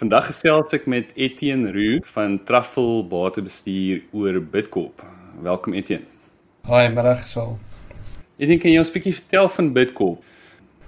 Vandag 0.00 0.30
gesels 0.30 0.70
ek 0.72 0.86
met 0.88 1.10
Etienne 1.12 1.74
Roo 1.74 1.98
van 2.14 2.38
Truffle 2.48 3.02
Batebestuur 3.04 3.98
oor 4.16 4.38
Bitcoop. 4.40 5.02
Welkom 5.44 5.74
Etienne. 5.76 6.06
Hi, 6.64 6.86
middag 6.88 7.26
Saul. 7.28 7.58
Ek 8.40 8.48
dink 8.48 8.64
jy 8.64 8.78
ons 8.80 8.92
bietjie 8.94 9.12
vertel 9.18 9.50
van 9.58 9.68
Bitcoop. 9.76 10.24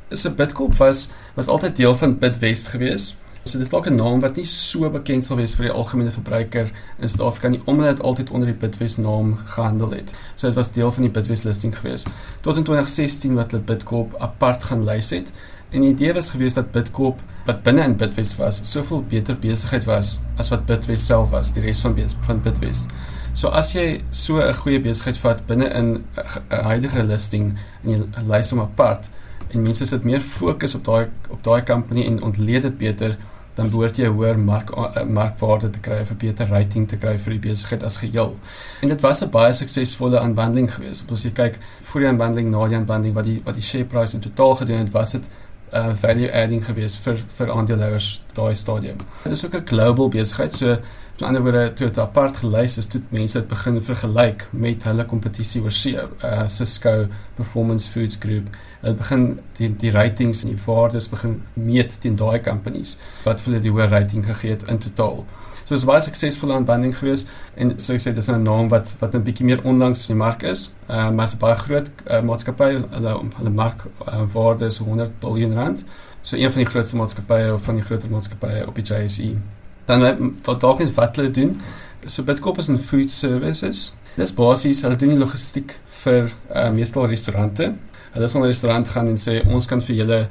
Is 0.08 0.24
'n 0.24 0.32
Bitcoop 0.38 0.72
was 0.80 1.10
was 1.36 1.52
altyd 1.52 1.76
deel 1.76 1.94
van 1.94 2.16
Bitwest 2.24 2.72
geweest. 2.72 3.20
So 3.44 3.58
dis 3.58 3.68
dalk 3.68 3.86
'n 3.90 4.00
naam 4.00 4.20
wat 4.20 4.36
nie 4.36 4.46
so 4.46 4.88
bekend 4.88 5.24
sal 5.24 5.36
wees 5.36 5.54
vir 5.54 5.66
die 5.66 5.76
algemene 5.76 6.10
verbruiker 6.10 6.72
in 6.98 7.08
Suid-Afrika 7.08 7.48
nie 7.48 7.62
omdat 7.66 7.96
dit 7.96 8.06
altyd 8.06 8.30
onder 8.30 8.48
die 8.48 8.60
Bitwest 8.66 8.98
naam 8.98 9.36
gehandel 9.44 9.90
het. 9.90 10.14
So 10.36 10.46
dit 10.46 10.56
was 10.56 10.72
deel 10.72 10.90
van 10.90 11.02
die 11.02 11.12
Bitwest 11.12 11.44
listing 11.44 11.76
geweest. 11.76 12.08
Tot 12.40 12.56
in 12.56 12.64
2016 12.64 13.34
wat 13.34 13.50
hulle 13.50 13.62
Bitcoop 13.62 14.14
apart 14.18 14.62
gaan 14.62 14.84
lys 14.84 15.10
het. 15.10 15.32
En 15.72 15.80
die 15.80 15.90
idee 15.90 16.12
was 16.12 16.30
geweest 16.30 16.54
dat 16.54 16.70
Bitcoop 16.70 17.20
wat 17.46 17.62
binne 17.62 17.82
in 17.82 17.96
Bitwest 17.96 18.36
was, 18.36 18.60
soveel 18.70 19.02
beter 19.08 19.38
besigheid 19.38 19.84
was 19.84 20.20
as 20.36 20.48
wat 20.52 20.66
Bitwest 20.66 21.06
self 21.06 21.30
was, 21.30 21.52
die 21.52 21.62
res 21.64 21.80
van 21.80 21.96
van 22.26 22.40
Bitwest. 22.44 22.92
So 23.32 23.48
as 23.48 23.72
jy 23.72 24.02
so 24.10 24.40
'n 24.40 24.54
goeie 24.54 24.80
besigheid 24.80 25.18
vat 25.18 25.46
binne 25.46 25.68
in 25.72 26.04
'n 26.16 26.62
huidige 26.62 27.02
listing 27.02 27.58
en 27.84 27.90
jy 27.90 28.00
lys 28.28 28.50
hom 28.50 28.60
apart 28.60 29.10
en 29.50 29.62
mense 29.62 29.86
sit 29.86 30.04
meer 30.04 30.20
fokus 30.20 30.74
op 30.74 30.84
daai 30.84 31.06
op 31.30 31.42
daai 31.42 31.62
company 31.62 32.06
en 32.06 32.22
ontleed 32.22 32.62
dit 32.62 32.78
beter 32.78 33.16
dan 33.54 33.70
behoort 33.70 33.96
jy 33.96 34.06
'n 34.06 34.14
hoër 34.16 34.38
mark 34.38 34.70
eh, 34.70 35.04
markwaarde 35.04 35.70
te 35.70 35.80
kry 35.80 36.00
'n 36.00 36.16
beter 36.16 36.46
rating 36.48 36.88
te 36.88 36.96
kry 36.96 37.18
vir 37.18 37.32
die 37.32 37.48
besigheid 37.48 37.82
as 37.82 37.96
geheel. 37.96 38.36
En 38.82 38.88
dit 38.88 39.00
was 39.00 39.22
'n 39.22 39.30
baie 39.30 39.52
suksesvolle 39.52 40.18
aanbanding 40.18 40.74
geweest. 40.74 41.10
As 41.12 41.22
jy 41.22 41.30
kyk 41.30 41.58
voor 41.82 42.00
die 42.00 42.08
aanbanding 42.08 42.50
na 42.50 42.68
die 42.68 42.76
aanbanding 42.76 43.14
wat 43.14 43.24
die 43.24 43.42
wat 43.44 43.54
die 43.54 43.62
share 43.62 43.84
price 43.84 44.14
in 44.14 44.20
totaal 44.20 44.54
gedoen 44.54 44.78
het, 44.78 44.90
was 44.90 45.12
dit 45.12 45.30
uh, 45.72 45.94
value 45.94 46.32
adding 46.32 46.64
geweest 46.64 47.00
vir 47.04 47.20
vir 47.36 47.52
aandeelhouers 47.52 48.08
daai 48.36 48.54
stadium. 48.54 48.98
Dit 49.22 49.32
is 49.32 49.44
ook 49.44 49.54
'n 49.54 49.66
global 49.66 50.08
besigheid, 50.08 50.54
so 50.54 50.66
met 50.66 51.22
ander 51.22 51.42
woorde 51.42 51.72
toe 51.72 51.86
dit 51.86 51.98
apart 51.98 52.36
gelys 52.36 52.78
is, 52.78 52.86
toe 52.86 53.00
mense 53.08 53.38
dit 53.38 53.48
begin 53.48 53.82
vergelyk 53.82 54.46
met 54.50 54.82
hulle 54.84 55.04
kompetisie 55.04 55.62
oor 55.62 55.70
see, 55.70 55.96
uh, 55.96 56.48
Cisco 56.48 57.06
Performance 57.36 57.88
Foods 57.88 58.16
Group 58.20 58.48
hulle 58.80 58.94
begin 58.98 59.38
die 59.58 59.68
die 59.78 59.92
ratings 59.94 60.42
en 60.42 60.50
die 60.50 60.62
waardes 60.66 61.08
begin 61.08 61.42
meet 61.54 62.00
teen 62.00 62.16
daai 62.16 62.40
companies 62.40 62.96
wat 63.24 63.40
vir 63.40 63.52
hulle 63.52 63.62
die 63.62 63.70
hoë 63.70 63.88
rating 63.90 64.26
gegee 64.26 64.50
het 64.56 64.66
in 64.68 64.78
totaal. 64.78 65.24
So 65.64 65.74
dit 65.74 65.84
was 65.84 65.84
baie 65.84 66.00
suksesvolle 66.00 66.54
aanbanding 66.54 66.94
geweest 66.98 67.28
en 67.54 67.74
so 67.80 67.94
ek 67.94 68.02
sê 68.02 68.14
dis 68.14 68.28
'n 68.28 68.42
naam 68.42 68.68
wat 68.68 68.94
wat 69.00 69.14
'n 69.14 69.22
bietjie 69.22 69.46
meer 69.46 69.62
onlangs 69.64 70.08
in 70.08 70.14
die 70.14 70.22
mark 70.24 70.42
is. 70.42 70.70
Ehm 70.88 70.98
uh, 70.98 71.10
maar 71.10 71.28
'n 71.28 71.38
baie 71.38 71.56
groot 71.56 71.90
uh, 72.10 72.20
maatskappy. 72.20 72.70
Hulle 72.90 73.12
hulle 73.36 73.50
mark 73.50 73.84
uh, 74.08 74.22
waarde 74.32 74.64
is 74.64 74.78
100 74.78 75.10
miljard 75.22 75.54
rand. 75.54 75.84
So 76.22 76.36
een 76.36 76.52
van 76.52 76.62
die 76.62 76.70
grootste 76.70 76.96
maatskappye 76.96 77.54
of 77.54 77.62
van 77.62 77.74
die 77.74 77.84
groter 77.84 78.10
maatskappye 78.10 78.66
op 78.66 78.74
die 78.74 78.84
JSE. 78.84 79.36
Dan 79.84 80.34
wat 80.44 80.60
dalk 80.60 80.78
net 80.78 80.94
wat 80.94 81.16
hulle 81.16 81.30
doen. 81.30 81.60
So 82.06 82.22
Bitcoin 82.22 82.56
is 82.56 82.68
'n 82.68 82.78
food 82.78 83.10
services. 83.10 83.94
Dis 84.16 84.34
basies 84.34 84.82
hulle 84.82 84.96
doen 84.96 85.08
die 85.08 85.18
logistiek 85.18 85.78
vir 85.86 86.32
uh, 86.54 86.70
meestal 86.70 87.06
restaurante 87.06 87.74
hulle 88.12 88.28
sal 88.28 88.40
na 88.40 88.46
'n 88.46 88.52
restaurant 88.52 88.88
gaan 88.88 89.08
en 89.08 89.16
sê 89.16 89.40
ons 89.46 89.66
kan 89.66 89.80
vir 89.80 89.96
julle 89.96 90.28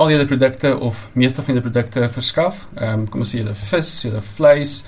al 0.00 0.10
julle 0.14 0.26
produkte 0.28 0.72
of 0.80 1.08
meeste 1.12 1.42
van 1.44 1.54
julle 1.54 1.66
produkte 1.66 2.08
verskaf. 2.08 2.64
Ehm 2.78 3.02
um, 3.02 3.06
kom 3.10 3.24
ons 3.24 3.34
sê 3.34 3.42
julle 3.42 3.56
vis, 3.68 3.92
julle 4.06 4.22
vleis, 4.24 4.80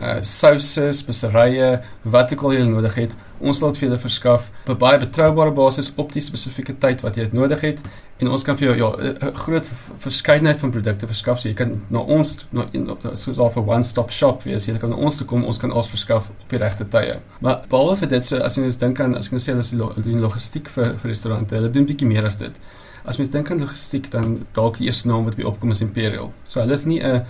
uh 0.00 0.18
souse, 0.22 0.92
speserye, 0.92 1.82
wat 2.02 2.32
ook 2.32 2.42
al 2.42 2.52
jy 2.52 2.64
nodig 2.68 2.94
het, 2.94 3.14
ons 3.40 3.58
sal 3.58 3.72
dit 3.72 3.80
vir 3.80 3.88
julle 3.88 4.00
verskaf 4.00 4.50
op 4.64 4.74
'n 4.74 4.78
baie 4.78 4.98
betroubare 4.98 5.50
basis 5.50 5.92
op 5.96 6.12
die 6.12 6.22
spesifieke 6.22 6.74
tyd 6.78 7.00
wat 7.00 7.16
jy 7.16 7.22
dit 7.24 7.32
nodig 7.32 7.60
het 7.60 7.80
en 8.18 8.28
ons 8.28 8.42
kan 8.42 8.56
vir 8.56 8.68
jou 8.68 8.76
ja 8.76 8.90
'n 8.96 9.34
groot 9.34 9.70
verskeidenheid 9.98 10.60
van 10.60 10.70
produkte 10.70 11.06
verskaf. 11.06 11.40
So 11.40 11.48
jy 11.48 11.54
kan 11.54 11.82
na 11.88 11.98
ons 11.98 12.46
na 12.50 12.66
soos 13.12 13.38
of 13.38 13.56
'n 13.56 13.68
one-stop 13.68 14.10
shop 14.10 14.42
wees. 14.42 14.66
Jy 14.66 14.78
kan 14.78 14.90
na 14.90 14.96
ons 14.96 15.16
toe 15.16 15.26
kom, 15.26 15.44
ons 15.44 15.58
kan 15.58 15.70
alles 15.70 15.88
verskaf 15.88 16.28
op 16.28 16.48
die 16.48 16.58
regte 16.58 16.88
tye. 16.88 17.18
Maar 17.40 17.64
behalwe 17.68 17.96
vir 17.96 18.08
dit, 18.08 18.24
so 18.24 18.36
as 18.36 18.56
jy 18.56 18.62
net 18.62 18.80
dink 18.80 19.00
aan 19.00 19.14
as 19.14 19.26
ek 19.26 19.32
nou 19.32 19.40
sê 19.40 19.52
hulle 19.52 20.02
doen 20.02 20.20
logistiek 20.20 20.68
vir 20.68 20.94
vir 20.98 21.08
restaurante, 21.10 21.54
hulle 21.54 21.70
doen 21.70 21.86
bietjie 21.86 22.06
meer 22.06 22.24
as 22.24 22.36
dit. 22.36 22.58
As 23.04 23.18
mens 23.18 23.30
dink 23.30 23.50
aan 23.50 23.60
logistiek, 23.60 24.10
dan 24.10 24.46
dalk 24.52 24.78
die 24.78 24.86
eerste 24.86 25.08
naam 25.08 25.24
wat 25.24 25.36
by 25.36 25.42
opkom 25.42 25.70
is 25.70 25.80
Imperial. 25.80 26.32
So 26.44 26.60
hulle 26.60 26.72
is 26.72 26.84
nie 26.84 27.00
'n 27.00 27.24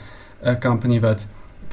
'n 0.44 0.60
company 0.60 1.00
wat 1.00 1.26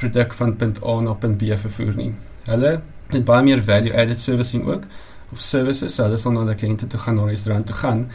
produk 0.03 0.35
van 0.39 0.55
punt 0.59 0.83
A 0.83 0.99
na 1.01 1.15
punt 1.19 1.39
B 1.41 1.55
vervoer 1.65 1.95
nie. 1.99 2.11
Hulle 2.49 2.75
het 3.13 3.25
baie 3.25 3.45
meer 3.45 3.63
value 3.63 3.93
added 3.93 4.19
servicing 4.19 4.65
ook 4.67 4.85
of 5.31 5.41
services. 5.41 5.97
Hulle 6.01 6.19
sal 6.19 6.35
na 6.35 6.43
hulle 6.43 6.57
kliënte 6.59 6.87
toe 6.91 6.99
gaan, 6.99 7.17
na 7.17 7.29
die 7.29 7.37
restaurant 7.37 7.67
toe 7.69 7.79
gaan 7.79 8.05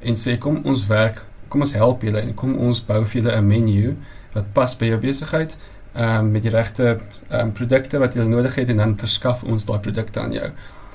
en 0.00 0.18
sê 0.20 0.38
kom 0.40 0.60
ons 0.64 0.86
werk, 0.90 1.22
kom 1.52 1.64
ons 1.66 1.76
help 1.78 2.04
julle 2.06 2.22
en 2.22 2.34
kom 2.38 2.56
ons 2.68 2.80
bou 2.88 3.02
vir 3.04 3.20
julle 3.20 3.36
'n 3.36 3.46
menu 3.46 3.96
wat 4.34 4.52
pas 4.54 4.76
by 4.78 4.90
jou 4.92 5.00
besigheid 5.00 5.56
um, 5.94 6.30
met 6.30 6.42
die 6.42 6.50
regte 6.50 6.98
um, 7.30 7.52
produkte 7.52 7.98
wat 7.98 8.16
jy 8.16 8.26
nodig 8.28 8.54
het 8.54 8.68
en 8.68 8.82
dan 8.82 8.96
verskaf 8.98 9.44
ons 9.44 9.64
daai 9.64 9.78
produkte 9.78 10.20
aan 10.20 10.32
jou. 10.32 10.50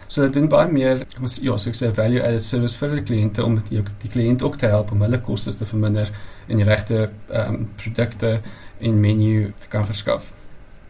So 0.10 0.26
dit 0.26 0.34
doen 0.34 0.48
baie 0.50 0.72
meer, 0.72 1.04
kom 1.14 1.28
ons 1.28 1.38
ja, 1.38 1.58
so 1.58 1.70
ek 1.70 1.78
sê 1.78 1.92
value 1.94 2.24
added 2.26 2.44
service 2.44 2.78
vir 2.80 2.96
die 2.98 3.06
kliënte 3.12 3.46
om 3.46 3.60
die, 3.70 3.84
die 4.02 4.10
kliënt 4.10 4.44
ook 4.44 4.58
te 4.58 4.72
help 4.72 4.92
om 4.92 5.06
hulle 5.06 5.22
kostes 5.22 5.56
te 5.56 5.66
verminder 5.70 6.10
en 6.48 6.58
die 6.58 6.66
regte 6.66 7.10
um, 7.30 7.68
produkte 7.78 8.40
en 8.80 9.00
menu 9.00 9.54
te 9.62 9.70
kan 9.70 9.86
verskaf. 9.86 10.34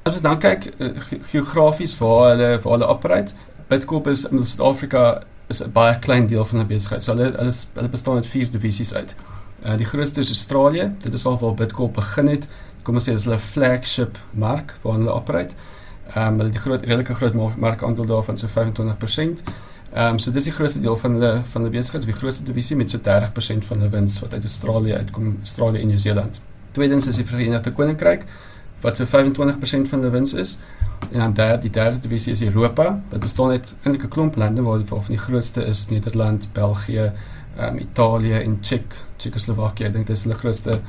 As 0.10 0.16
ons 0.18 0.26
dan 0.26 0.40
kyk 0.42 0.64
uh, 0.82 0.88
geografies 1.30 1.92
waar 2.00 2.32
hulle 2.32 2.48
waar 2.64 2.74
hulle 2.74 2.88
operate, 2.90 3.36
Bitcoin 3.70 4.08
is 4.10 4.24
in 4.26 4.42
Suid-Afrika 4.42 5.22
is 5.54 5.62
'n 5.62 5.72
baie 5.72 6.00
klein 6.00 6.26
deel 6.28 6.46
van 6.46 6.58
hulle 6.58 6.70
besigheid. 6.70 7.04
So 7.04 7.14
hulle 7.14 7.30
hulle, 7.38 7.54
hulle 7.74 7.90
bestaan 7.90 8.16
uit 8.16 8.28
vier 8.28 8.50
divisies 8.50 8.94
uit. 8.94 9.16
Uh, 9.66 9.78
die 9.78 9.86
grootste 9.86 10.20
is 10.20 10.30
Australië. 10.30 10.92
Dit 11.04 11.14
is 11.14 11.26
al 11.26 11.38
waar 11.38 11.54
Bitcoin 11.54 11.92
begin 11.92 12.28
het. 12.28 12.48
Kom 12.84 12.96
ons 12.96 13.10
sê 13.10 13.14
dis 13.14 13.24
hulle 13.24 13.40
flagship 13.40 14.18
mark 14.32 14.76
waar 14.82 14.98
hulle 14.98 15.14
operate. 15.14 15.54
Ehm 16.16 16.28
um, 16.28 16.40
hulle 16.40 16.50
die 16.50 16.60
groot 16.66 16.82
redelike 16.82 17.14
groot 17.14 17.58
markandeel 17.58 18.06
daarvan 18.06 18.38
so 18.38 18.48
25%. 18.48 19.44
Ehm 19.94 20.14
um, 20.14 20.20
so 20.20 20.32
dis 20.32 20.44
die 20.44 20.54
grootste 20.54 20.82
deel 20.82 20.98
van 20.98 21.20
hulle 21.20 21.34
van 21.52 21.62
hulle 21.62 21.78
besigheid, 21.78 22.06
die 22.06 22.22
grootste 22.22 22.44
divisie 22.44 22.78
met 22.78 22.90
so 22.90 22.98
30% 22.98 23.66
van 23.66 23.78
hulle 23.78 23.90
wins 23.90 24.20
wat 24.20 24.34
uit 24.34 24.44
Australië 24.44 24.94
uitkom, 24.94 25.38
Australië 25.44 25.82
en 25.82 25.88
Nieu-Seeland. 25.88 26.42
Tweedens 26.72 27.08
is 27.08 27.16
die 27.16 27.26
Verenigde 27.26 27.72
Koninkryk 27.72 28.26
wat 28.82 28.98
so 28.98 29.06
25% 29.06 29.90
van 29.90 30.02
die 30.02 30.10
wins 30.10 30.34
is. 30.34 30.58
En 31.12 31.20
dan 31.20 31.34
daar 31.34 31.60
die 31.60 31.70
derde 31.70 32.00
divisie 32.00 32.32
is 32.32 32.44
Europa. 32.44 33.02
Dit 33.10 33.20
bestaan 33.20 33.50
uit 33.50 33.76
eintlik 33.84 34.04
'n 34.04 34.08
klomp 34.08 34.36
lande 34.36 34.62
waar 34.62 34.80
van 34.86 35.04
die 35.08 35.18
grootste 35.18 35.66
is 35.66 35.88
Nederland, 35.90 36.50
België, 36.54 37.12
um, 37.60 37.78
Italië 37.78 38.34
en 38.34 38.60
Tsjek, 38.60 38.96
Tsjekoslowakië. 39.16 39.84
Ek 39.84 39.94
dink 39.94 40.08
dit 40.08 40.16
is 40.16 40.24
die 40.24 40.34
grootste 40.34 40.80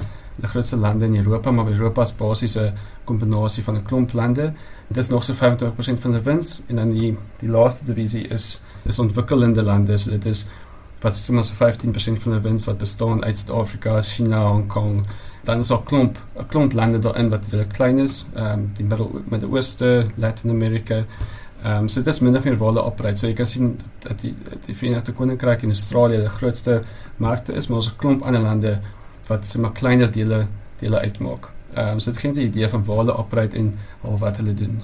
die 0.41 0.49
grootste 0.49 0.77
lande 0.77 1.05
in 1.05 1.17
Europa, 1.17 1.51
maar 1.51 1.69
Europa 1.69 2.03
is 2.03 2.17
basies 2.17 2.57
'n 2.57 2.73
kombinasie 3.05 3.63
van 3.63 3.77
'n 3.77 3.83
klomp 3.83 4.13
lande. 4.13 4.53
Dit 4.89 4.97
is 4.97 5.09
nog 5.09 5.25
so 5.25 5.35
25% 5.35 6.01
van 6.01 6.13
die 6.13 6.21
wins 6.21 6.63
en 6.67 6.77
dan 6.77 6.91
die 6.91 7.17
die 7.39 7.49
laaste 7.49 7.85
divisie 7.85 8.29
is 8.29 8.63
is 8.85 8.99
ontwikkelende 8.99 9.63
lande. 9.63 9.97
So 9.97 10.11
dit 10.11 10.25
is 10.25 10.47
wat 11.01 11.15
is 11.15 11.25
sommer 11.25 11.45
so 11.45 11.55
15% 11.55 12.23
van 12.23 12.33
die 12.33 12.41
wins 12.41 12.65
wat 12.65 12.79
bestaan 12.79 13.25
uit 13.25 13.39
Suid-Afrika, 13.39 14.01
China, 14.03 14.47
Hong 14.47 14.67
Kong. 14.69 15.07
Dan 15.45 15.59
is 15.59 15.71
ook 15.71 15.85
klomp 15.85 16.19
'n 16.39 16.47
klomp 16.47 16.73
lande 16.73 16.99
daarin 16.99 17.29
wat 17.29 17.45
redelik 17.45 17.73
klein 17.73 17.99
is, 17.99 18.27
ehm 18.35 18.53
um, 18.53 18.71
die 18.75 18.85
middel 18.85 19.23
met 19.29 19.41
die 19.41 19.51
ooste, 19.51 20.07
Latin 20.17 20.51
America. 20.51 21.05
Ehm 21.65 21.77
um, 21.77 21.89
so 21.89 22.01
dit 22.01 22.13
is 22.15 22.21
minder 22.21 22.43
van 22.43 22.57
hulle 22.57 22.83
operate. 22.83 23.17
So 23.17 23.27
jy 23.27 23.35
kan 23.35 23.47
sien 23.47 23.79
dat 23.99 24.21
die 24.21 24.35
die 24.67 24.75
Verenigde 24.75 25.13
Koninkryk 25.13 25.63
en 25.63 25.69
Australië 25.69 26.17
die 26.17 26.29
grootste 26.29 26.83
markte 27.17 27.53
is, 27.53 27.69
maar 27.69 27.77
ons 27.77 27.89
'n 27.89 27.97
klomp 27.97 28.23
ander 28.23 28.41
lande 28.41 28.81
wat 29.27 29.47
sommer 29.47 29.73
kleiner 29.73 30.13
dele 30.13 30.47
dele 30.79 30.99
uitmaak. 30.99 31.51
Ehm 31.75 31.93
um, 31.93 32.01
so 32.01 32.11
dit 32.11 32.21
gee 32.21 32.31
'n 32.31 32.39
idee 32.39 32.69
van 32.69 32.85
waar 32.85 32.97
hulle 32.97 33.17
operate 33.17 33.57
en 33.57 33.79
al 34.03 34.19
wat 34.19 34.37
hulle 34.37 34.55
doen. 34.55 34.83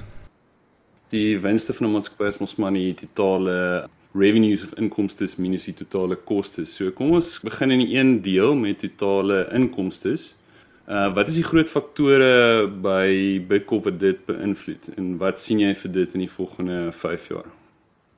Die 1.08 1.38
wenste 1.38 1.74
van 1.74 1.86
'n 1.86 1.92
maatskappy 1.92 2.24
is 2.24 2.38
mos 2.38 2.56
maar 2.56 2.70
nie 2.70 2.94
totale 2.94 3.88
revenues 4.18 4.64
of 4.64 4.72
inkomste 4.80 5.28
minus 5.38 5.68
die 5.68 5.74
totale 5.76 6.16
kostes. 6.16 6.74
So 6.76 6.90
kom 6.96 7.14
ons 7.18 7.36
begin 7.44 7.74
in 7.74 7.84
die 7.84 7.96
een 7.96 8.16
deel 8.24 8.56
met 8.58 8.80
totale 8.82 9.44
inkomste. 9.54 10.16
Uh 10.86 11.08
wat 11.14 11.28
is 11.28 11.40
die 11.40 11.46
groot 11.46 11.68
faktore 11.68 12.66
by 12.82 13.38
Bitcoin 13.48 13.84
wat 13.88 14.00
dit 14.00 14.26
beïnvloed 14.26 14.92
en 14.96 15.14
wat 15.22 15.40
sien 15.42 15.62
jy 15.64 15.72
vir 15.74 15.94
dit 16.00 16.12
in 16.14 16.26
die 16.26 16.30
volgende 16.30 16.92
5 16.92 17.30
jaar? 17.34 17.48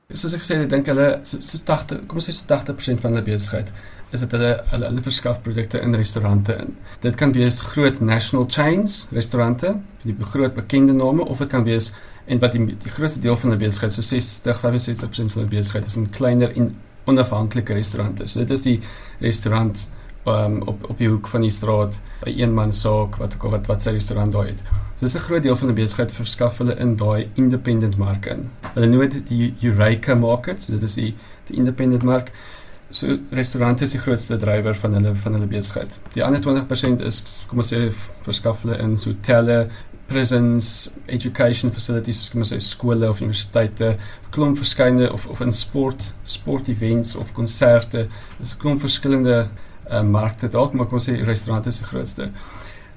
Soos 0.09 0.33
ek 0.33 0.45
sê, 0.45 0.55
ek 0.63 0.69
dink 0.71 0.87
hulle 0.89 1.19
so, 1.21 1.37
so 1.45 1.61
80, 1.61 2.07
kom 2.09 2.17
ons 2.17 2.29
sê 2.29 2.33
so 2.33 2.45
80% 2.49 3.01
van 3.01 3.13
hulle 3.13 3.25
besigheid 3.25 3.73
is 4.11 4.23
dit 4.23 4.31
hulle 4.31 4.51
hulle 4.71 4.85
hulle 4.89 5.03
verskaf 5.05 5.41
produkte 5.45 5.81
in 5.81 5.95
restaurante 5.95 6.55
in. 6.63 6.75
Dit 7.03 7.15
kan 7.15 7.33
wees 7.35 7.59
groot 7.59 7.99
national 8.01 8.47
chains 8.49 9.07
restaurante, 9.11 9.75
die 10.03 10.15
groot 10.33 10.53
bekende 10.53 10.93
name 10.93 11.25
of 11.25 11.37
dit 11.37 11.49
kan 11.49 11.63
wees 11.63 11.91
en 12.25 12.39
wat 12.39 12.53
die, 12.53 12.65
die 12.65 12.93
grootste 12.93 13.19
deel 13.19 13.37
van 13.37 13.55
die 13.55 13.61
besigheid 13.65 13.93
so 13.93 14.05
60-65% 14.05 15.33
van 15.35 15.45
die 15.45 15.57
besigheid 15.57 15.85
is 15.85 15.97
in 15.97 16.09
kleiner 16.09 16.53
en 16.55 16.75
onafhanklike 17.09 17.73
restaurante. 17.73 18.27
So 18.27 18.39
dit 18.39 18.51
is 18.53 18.65
die 18.65 18.79
restaurant 19.19 19.87
um, 20.29 20.61
op 20.69 20.89
op 20.89 20.97
die 20.97 21.09
hoek 21.09 21.27
van 21.27 21.41
die 21.41 21.53
straat, 21.53 22.01
'n 22.25 22.29
eenman 22.29 22.71
saak 22.71 23.17
wat 23.17 23.37
wat 23.41 23.67
wat 23.67 23.81
sy 23.81 23.91
restaurant 23.91 24.31
daar 24.31 24.45
het. 24.45 24.59
So 24.99 25.05
dis 25.05 25.15
'n 25.15 25.19
groot 25.19 25.43
deel 25.43 25.55
van 25.55 25.67
die 25.67 25.81
besigheid 25.83 26.11
verskaf 26.11 26.57
hulle 26.57 26.75
in 26.75 26.95
daai 26.95 27.29
independent 27.33 27.97
mark 27.97 28.25
in. 28.25 28.49
Hulle 28.73 28.87
noem 28.87 29.09
dit 29.09 29.27
die 29.27 29.53
Eureka 29.61 30.15
market, 30.15 30.63
so 30.63 30.71
dit 30.71 30.83
is 30.83 30.93
die 30.93 31.15
die 31.45 31.57
independent 31.57 32.03
mark. 32.03 32.31
So 32.91 33.17
restaurante 33.29 33.83
is 33.83 33.91
die 33.93 34.01
grootste 34.01 34.37
drywer 34.41 34.73
van 34.75 34.95
hulle 34.97 35.13
van 35.15 35.35
hulle 35.37 35.47
besigheid. 35.49 35.99
Die 36.15 36.23
ander 36.25 36.41
20% 36.41 37.03
is 37.05 37.21
kom 37.49 37.61
ons 37.61 37.69
sê 37.69 37.83
verskaf 38.25 38.63
hulle 38.65 38.79
in 38.81 38.95
hotelle, 39.03 39.59
prisons, 40.09 40.89
education 41.05 41.69
facilities, 41.73 42.17
soos 42.17 42.33
kom 42.33 42.41
ons 42.41 42.53
sê 42.55 42.57
skole 42.65 43.05
of 43.05 43.21
universiteite, 43.21 43.91
klomp 44.33 44.57
verskeidenheid 44.57 45.13
of 45.13 45.27
of 45.29 45.45
in 45.45 45.53
sport, 45.53 46.09
sport 46.25 46.71
events 46.73 47.13
of 47.15 47.33
konserte. 47.37 48.07
Dis 48.39 48.55
'n 48.55 48.61
klomp 48.65 48.81
verskillende 48.81 49.37
uh, 49.91 50.01
markte 50.01 50.49
dalk, 50.49 50.73
maar 50.73 50.87
kom 50.87 50.97
ons 50.97 51.09
sê 51.09 51.21
restaurante 51.21 51.69
is 51.69 51.79
die 51.79 51.89
grootste. 51.93 52.31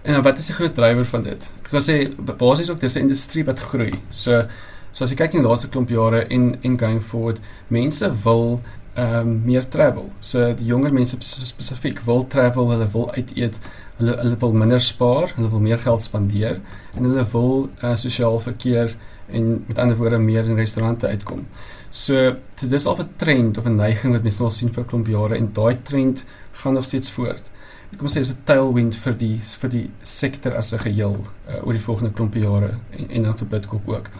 En 0.04 0.22
wat 0.22 0.38
is 0.38 0.46
die 0.46 0.56
groot 0.56 0.74
drywer 0.74 1.04
van 1.04 1.22
dit? 1.22 1.50
Ek 1.64 1.70
kan 1.70 1.84
sê 1.84 2.08
basies 2.16 2.70
ook 2.70 2.80
dis 2.80 2.96
'n 2.96 3.04
industrie 3.04 3.44
wat 3.44 3.60
groei. 3.60 3.92
So 4.10 4.48
so 4.92 5.04
as 5.04 5.10
jy 5.10 5.16
kyk 5.16 5.34
in 5.34 5.42
die 5.42 5.48
laaste 5.48 5.68
klomp 5.68 5.88
jare 5.88 6.26
en 6.28 6.58
en 6.62 6.78
going 6.78 7.02
forward, 7.02 7.40
mense 7.68 8.08
wil 8.24 8.60
ehm 8.94 9.28
um, 9.28 9.42
meer 9.44 9.68
travel. 9.68 10.10
So 10.20 10.54
die 10.54 10.66
jonger 10.68 10.92
mense 10.92 11.16
spesifiek 11.20 12.02
wil 12.04 12.26
travel, 12.26 12.70
hulle 12.70 12.88
wil 12.92 13.12
uit 13.12 13.30
eet, 13.36 13.58
hulle 13.96 14.16
hulle 14.20 14.36
wil 14.38 14.52
minder 14.52 14.80
spaar, 14.80 15.32
hulle 15.36 15.48
wil 15.48 15.62
meer 15.64 15.78
geld 15.78 16.02
spandeer 16.02 16.60
en 16.96 17.08
hulle 17.08 17.24
wil 17.32 17.70
uh, 17.82 17.94
sosiaal 17.96 18.40
verkeer 18.40 18.96
en 19.32 19.64
met 19.66 19.78
ander 19.78 19.96
woorde 19.96 20.18
meer 20.18 20.44
in 20.44 20.60
restaurante 20.60 21.08
uitkom. 21.08 21.46
So 21.90 22.36
dit 22.60 22.72
is 22.72 22.86
al 22.86 23.00
'n 23.00 23.08
trend 23.16 23.58
of 23.58 23.64
'n 23.64 23.76
neiging 23.76 24.12
wat 24.12 24.22
mense 24.22 24.42
al 24.42 24.50
sien 24.50 24.72
vir 24.72 24.84
'n 24.84 24.86
klomp 24.86 25.06
jare 25.06 25.36
en 25.36 25.52
daai 25.52 25.82
trend 25.82 26.24
gaan 26.52 26.74
nog 26.74 26.84
steeds 26.84 27.10
voort. 27.10 27.50
Kom 27.96 28.06
ons 28.06 28.16
sê 28.16 28.20
is 28.20 28.30
'n 28.30 28.44
tailwind 28.44 28.96
vir 28.96 29.16
die 29.16 29.38
vir 29.40 29.70
die 29.70 29.90
sektor 30.02 30.56
as 30.56 30.72
'n 30.72 30.78
geheel 30.78 31.16
uh, 31.48 31.66
oor 31.66 31.72
die 31.72 31.86
volgende 31.88 32.12
klomp 32.12 32.34
jare 32.34 32.78
en, 32.90 33.10
en 33.10 33.22
dan 33.22 33.38
vir 33.38 33.46
Bitcoin 33.46 33.82
ook. 33.86 34.10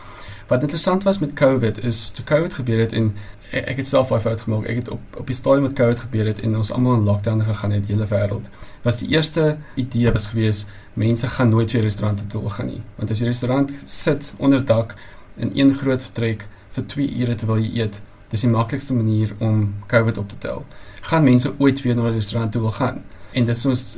Wat 0.48 0.62
interessant 0.62 1.02
was 1.02 1.18
met 1.18 1.32
COVID 1.32 1.84
is 1.84 2.10
toe 2.10 2.24
COVID 2.24 2.54
gebeur 2.54 2.78
het 2.78 2.92
en 2.92 3.14
ek, 3.52 3.66
ek 3.72 3.80
het 3.82 3.88
self 3.88 4.10
baie 4.12 4.22
fout 4.24 4.44
gemaak. 4.46 4.66
Ek 4.70 4.82
het 4.82 4.90
op 4.94 5.18
op 5.20 5.26
die 5.28 5.36
stadium 5.36 5.66
met 5.68 5.76
COVID 5.78 6.04
gebeur 6.06 6.30
het 6.30 6.40
en 6.40 6.56
ons 6.56 6.72
almal 6.72 7.00
in 7.00 7.04
lockdown 7.08 7.44
gegaan 7.46 7.74
het 7.76 7.90
hele 7.90 8.06
wêreld. 8.08 8.48
Was 8.86 9.02
die 9.02 9.08
eerste 9.12 9.56
idee 9.80 10.12
was 10.12 10.26
gewees 10.32 10.64
mense 10.98 11.28
gaan 11.28 11.48
nooit 11.48 11.72
weer 11.72 11.82
restaurante 11.82 12.26
toe 12.26 12.50
gaan 12.50 12.66
nie. 12.66 12.82
Want 12.96 13.10
as 13.10 13.20
jy 13.20 13.30
restaurant 13.30 13.72
sit 13.84 14.34
onder 14.38 14.64
dak 14.64 14.96
in 15.36 15.52
een 15.54 15.74
groot 15.74 16.02
vertrek 16.02 16.46
vir 16.72 16.86
2 16.86 17.14
ure 17.20 17.34
terwyl 17.34 17.60
jy 17.60 17.84
eet, 17.84 18.00
dis 18.32 18.44
die 18.44 18.50
maklikste 18.50 18.94
manier 18.96 19.34
om 19.38 19.74
COVID 19.88 20.18
op 20.18 20.28
te 20.28 20.38
tel. 20.38 20.64
Gaan 21.08 21.24
mense 21.24 21.52
ooit 21.58 21.82
weer 21.82 21.96
na 21.96 22.08
'n 22.08 22.14
restaurant 22.14 22.52
toe 22.52 22.60
wil 22.60 22.72
gaan? 22.72 23.02
En 23.32 23.44
dit 23.44 23.56
is 23.56 23.66
ons 23.66 23.96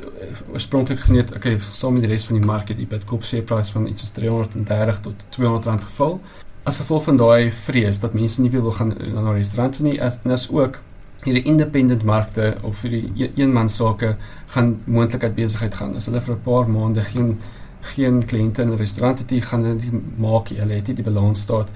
oorspronklik 0.53 0.99
gesien, 0.99 1.19
okay, 1.35 1.59
saam 1.69 1.93
met 1.93 2.01
die 2.01 2.11
res 2.11 2.25
van 2.25 2.39
die 2.39 2.45
mark 2.45 2.67
het 2.67 2.77
die 2.77 2.87
Bitcoin 2.87 3.23
share 3.23 3.43
price 3.43 3.71
van 3.71 3.87
iets 3.87 4.01
soos 4.01 4.11
330 4.11 4.99
tot 4.99 5.25
200 5.29 5.65
rand 5.65 5.83
geval 5.83 6.21
as 6.65 6.81
gevolg 6.81 7.03
van 7.03 7.17
daai 7.17 7.51
vrees 7.51 7.99
dat 8.01 8.13
mense 8.17 8.41
nie 8.41 8.51
wil 8.51 8.71
gaan 8.71 8.93
na 8.97 9.21
'n 9.21 9.37
restaurant 9.37 9.75
toe 9.75 9.85
nie 9.85 10.01
as 10.01 10.19
en 10.23 10.31
as 10.31 10.49
ook 10.49 10.81
hierdie 11.23 11.43
independent 11.43 12.03
markte 12.03 12.57
of 12.61 12.77
vir 12.77 12.89
die 12.89 13.11
e-, 13.15 13.31
eenman 13.35 13.69
sake 13.69 14.15
gaan 14.53 14.81
moontlik 14.85 15.23
uit 15.23 15.35
besigheid 15.35 15.75
gaan 15.75 15.95
as 15.95 16.05
hulle 16.05 16.21
vir 16.21 16.35
'n 16.35 16.41
paar 16.41 16.69
maande 16.69 17.03
geen 17.03 17.37
geen 17.81 18.25
kliënte 18.25 18.61
in 18.61 18.71
'n 18.71 18.77
restaurant 18.77 19.19
het, 19.19 19.43
gaan 19.43 19.63
hulle 19.63 19.75
nie 19.75 20.01
maak 20.17 20.49
hulle 20.49 20.73
het 20.73 20.87
nie 20.87 20.95
die 20.95 21.05
balans 21.05 21.41
staat 21.41 21.71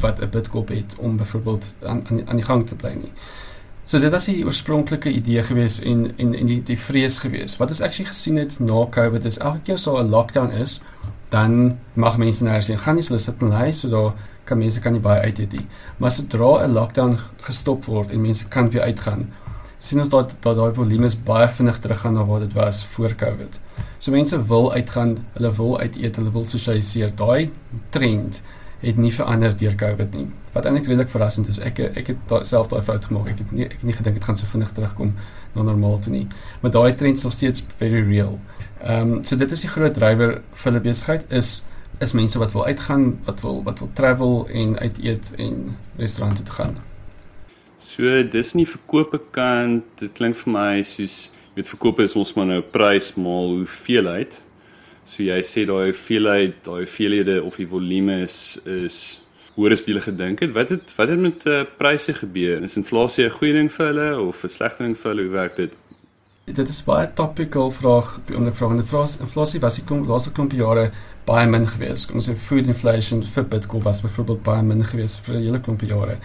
wat 0.00 0.20
'n 0.20 0.30
Bitcoin 0.30 0.66
het 0.68 0.94
om 0.98 1.16
byvoorbeeld 1.16 1.74
aan 1.86 2.02
aan 2.08 2.28
aan 2.28 2.36
die 2.36 2.44
gang 2.44 2.66
te 2.66 2.74
bly 2.74 2.94
nie. 2.94 3.12
So 3.84 3.98
dit 3.98 4.10
was 4.10 4.24
die 4.24 4.44
oorspronklike 4.44 5.10
idee 5.10 5.42
gewees 5.42 5.80
en 5.80 6.12
en 6.16 6.34
en 6.34 6.46
die 6.46 6.62
die 6.62 6.78
vrees 6.78 7.18
gewees. 7.18 7.56
Wat 7.56 7.68
ons 7.68 7.80
actually 7.80 8.10
gesien 8.10 8.36
het 8.36 8.58
na 8.58 8.86
COVID 8.90 9.24
is 9.24 9.38
elke 9.38 9.60
keer 9.62 9.78
so 9.78 9.98
'n 9.98 10.10
lockdown 10.10 10.50
is, 10.50 10.80
dan 11.28 11.78
mag 11.92 12.16
mense 12.16 12.44
nou 12.44 12.62
sien 12.62 12.78
gaan 12.78 12.94
nie 12.94 13.02
so 13.02 13.16
sit 13.16 13.42
in 13.42 13.50
huis 13.50 13.80
so 13.80 13.88
daar 13.88 14.12
kan 14.52 14.60
mense 14.60 14.80
kan 14.84 14.92
nie 14.92 15.02
baie 15.02 15.24
uit 15.24 15.38
eet 15.40 15.56
nie. 15.56 15.66
Maar 15.98 16.12
sodra 16.12 16.52
'n 16.66 16.76
lockdown 16.76 17.18
gestop 17.48 17.84
word 17.84 18.12
en 18.12 18.20
mense 18.20 18.48
kan 18.48 18.70
weer 18.70 18.82
uitgaan, 18.82 19.30
sien 19.78 19.98
ons 19.98 20.08
dat 20.08 20.36
dat 20.40 20.56
daai 20.56 20.72
volume 20.74 21.06
is 21.06 21.16
baie 21.16 21.48
vinnig 21.48 21.78
teruggaan 21.78 22.14
na 22.14 22.24
wat 22.24 22.40
dit 22.40 22.52
was 22.52 22.84
voor 22.84 23.14
Covid. 23.14 23.60
So 23.98 24.10
mense 24.10 24.46
wil 24.46 24.72
uitgaan, 24.72 25.18
hulle 25.32 25.52
wil 25.52 25.78
uit 25.80 25.96
eet, 25.96 26.16
hulle 26.16 26.32
wil 26.32 26.44
sosialiseer. 26.44 27.14
Daai 27.16 27.50
trend 27.90 28.42
het 28.80 28.96
nie 28.96 29.12
verander 29.14 29.56
deur 29.56 29.74
Covid 29.74 30.14
nie. 30.14 30.26
Wat 30.52 30.64
eintlik 30.64 30.86
redelik 30.86 31.10
verrassend 31.10 31.48
is. 31.48 31.58
Ek 31.58 31.78
ek 31.78 32.06
het 32.06 32.16
da, 32.26 32.42
self 32.42 32.68
daai 32.68 32.82
fout 32.82 33.04
gemaak. 33.04 33.28
Ek 33.28 33.38
het 33.38 33.52
nie 33.52 33.64
ek 33.64 33.72
het 33.72 33.82
nie 33.82 33.96
gedink 33.96 34.14
dit 34.18 34.24
gaan 34.24 34.36
so 34.36 34.46
vinnig 34.46 34.72
terugkom 34.72 35.14
na 35.54 35.62
normaal 35.62 35.98
toe 35.98 36.12
nie. 36.12 36.26
Maar 36.60 36.70
daai 36.70 36.94
trend 36.94 37.16
is 37.16 37.24
nog 37.24 37.32
steeds 37.32 37.64
very 37.78 38.02
real. 38.08 38.38
Ehm 38.82 39.12
um, 39.12 39.24
so 39.24 39.36
dit 39.36 39.50
is 39.50 39.60
die 39.60 39.70
groot 39.70 39.94
drywer 39.94 40.40
vir 40.52 40.70
hulle 40.70 40.82
besigheid 40.82 41.24
is 41.30 41.62
is 42.02 42.12
mense 42.12 42.38
wat 42.38 42.52
wil 42.52 42.64
uitgaan, 42.66 43.18
wat 43.24 43.40
wil 43.40 43.62
wat 43.66 43.78
wil 43.78 43.90
travel 43.94 44.48
en 44.48 44.78
uit 44.78 44.98
eet 45.02 45.34
en 45.38 45.76
restaurante 45.96 46.42
toe 46.42 46.54
gaan. 46.54 46.78
So 47.82 48.22
dis 48.22 48.52
nie 48.54 48.66
verkope 48.66 49.20
kant, 49.34 49.86
dit 49.98 50.12
klink 50.14 50.38
vir 50.44 50.52
my 50.52 50.82
soos 50.86 51.30
jy 51.52 51.60
weet 51.60 51.68
verkope 51.68 52.06
is 52.06 52.14
ons 52.16 52.32
maar 52.36 52.48
nou 52.48 52.62
prys 52.74 53.12
maal 53.20 53.58
hoeveelheid. 53.58 54.38
So 55.04 55.24
jy 55.26 55.40
sê 55.44 55.66
daai 55.68 55.90
hoeveelheid, 55.90 56.62
daai 56.64 56.84
hoeveelhede 56.84 57.42
of 57.42 57.58
die 57.60 57.68
volume 57.68 58.22
is 58.24 58.38
is 58.64 58.98
hoor 59.56 59.74
as 59.74 59.84
jy 59.84 60.00
gedink 60.00 60.40
het, 60.40 60.54
wat 60.56 60.70
het 60.72 60.94
wat 60.96 61.10
het 61.12 61.20
met 61.20 61.46
uh, 61.46 61.62
pryse 61.78 62.14
gebeur? 62.16 62.62
Is 62.62 62.78
inflasie 62.80 63.26
'n 63.26 63.36
goeie 63.36 63.52
ding 63.52 63.68
vir 63.68 63.86
hulle 63.86 64.20
of 64.20 64.44
'n 64.44 64.48
slegte 64.48 64.82
ding 64.84 64.96
vir 64.96 65.10
hulle? 65.10 65.22
Hoe 65.22 65.36
werk 65.36 65.56
dit? 65.56 65.76
Dit 66.46 66.68
is 66.68 66.82
baie 66.82 67.06
topical 67.14 67.70
vraag 67.70 68.20
om 68.34 68.44
die 68.44 68.52
vraag 68.52 68.70
en 68.70 68.80
die 68.80 68.86
vraag 68.86 69.20
inflasie 69.20 69.60
was 69.60 69.76
die 69.76 69.84
klomp 69.84 70.08
laaste 70.08 70.32
klomp 70.32 70.52
jare 70.52 70.90
baie 71.24 71.46
min 71.46 71.66
geweest. 71.66 72.08
Kom 72.08 72.20
ons 72.20 72.28
sê 72.28 72.34
food 72.36 72.66
inflation 72.66 73.22
vir 73.34 73.44
Bitcoin 73.44 73.82
was 73.82 74.02
byvoorbeeld 74.02 74.42
baie 74.42 74.62
min 74.62 74.84
geweest 74.84 75.20
vir 75.26 75.36
'n 75.36 75.44
hele 75.46 75.60
klomp 75.60 75.82
jare. 75.82 76.18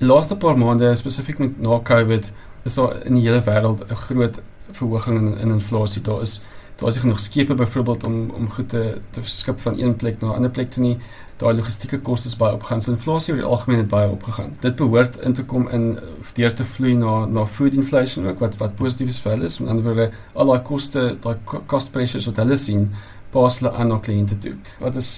Laaste 0.00 0.36
paar 0.36 0.56
maande 0.58 0.94
spesifiek 0.94 1.38
met 1.38 1.60
na 1.60 1.80
COVID 1.82 2.32
is 2.64 2.74
daar 2.74 3.06
in 3.06 3.14
die 3.14 3.28
hele 3.28 3.40
wêreld 3.40 3.84
'n 3.90 3.94
groot 3.94 4.42
verhoging 4.70 5.18
in, 5.18 5.38
in 5.38 5.50
inflasie. 5.50 6.02
Daar 6.02 6.20
is 6.22 6.42
daar 6.76 6.88
is 6.88 6.96
genoeg 6.96 7.20
skepe 7.20 7.54
byvoorbeeld 7.54 8.04
om 8.04 8.30
om 8.30 8.50
goed 8.50 8.68
te 8.68 8.98
te 9.10 9.20
skip 9.24 9.60
van 9.60 9.78
een 9.78 9.96
plek 9.96 10.20
na 10.20 10.26
'n 10.26 10.34
ander 10.34 10.50
plek 10.50 10.70
toe 10.70 10.82
nie. 10.82 10.98
Daai 11.36 11.54
logistieke 11.54 11.98
kostes 12.00 12.36
baie 12.36 12.54
opgegaan. 12.54 12.80
So 12.80 12.92
inflasie 12.92 13.34
oor 13.34 13.40
die 13.40 13.48
algemeen 13.48 13.78
het 13.78 13.88
baie 13.88 14.10
opgegaan. 14.10 14.56
Dit 14.60 14.76
behoort 14.76 15.20
in 15.20 15.32
te 15.32 15.44
kom 15.44 15.68
in 15.68 15.98
deur 16.34 16.54
te 16.54 16.64
vloei 16.64 16.94
na 16.94 17.26
na 17.26 17.46
food 17.46 17.72
inflation 17.72 18.26
ook 18.26 18.38
wat 18.38 18.56
wat 18.56 18.74
positief 18.74 19.08
is 19.08 19.20
vir 19.20 19.32
hulle. 19.32 19.50
Met 19.58 19.68
ander 19.68 19.84
woorde, 19.84 20.10
al 20.32 20.46
daai 20.46 20.62
koste, 20.62 21.16
daai 21.20 21.36
cost 21.66 21.90
pressures 21.90 22.26
wat 22.26 22.36
hulle 22.36 22.56
sien 22.56 22.90
pas 23.32 23.58
hulle 23.58 23.72
aan 23.72 23.88
na 23.88 23.98
kliënte 24.04 24.36
toe. 24.38 24.52
Wat 24.80 24.96
is 25.00 25.10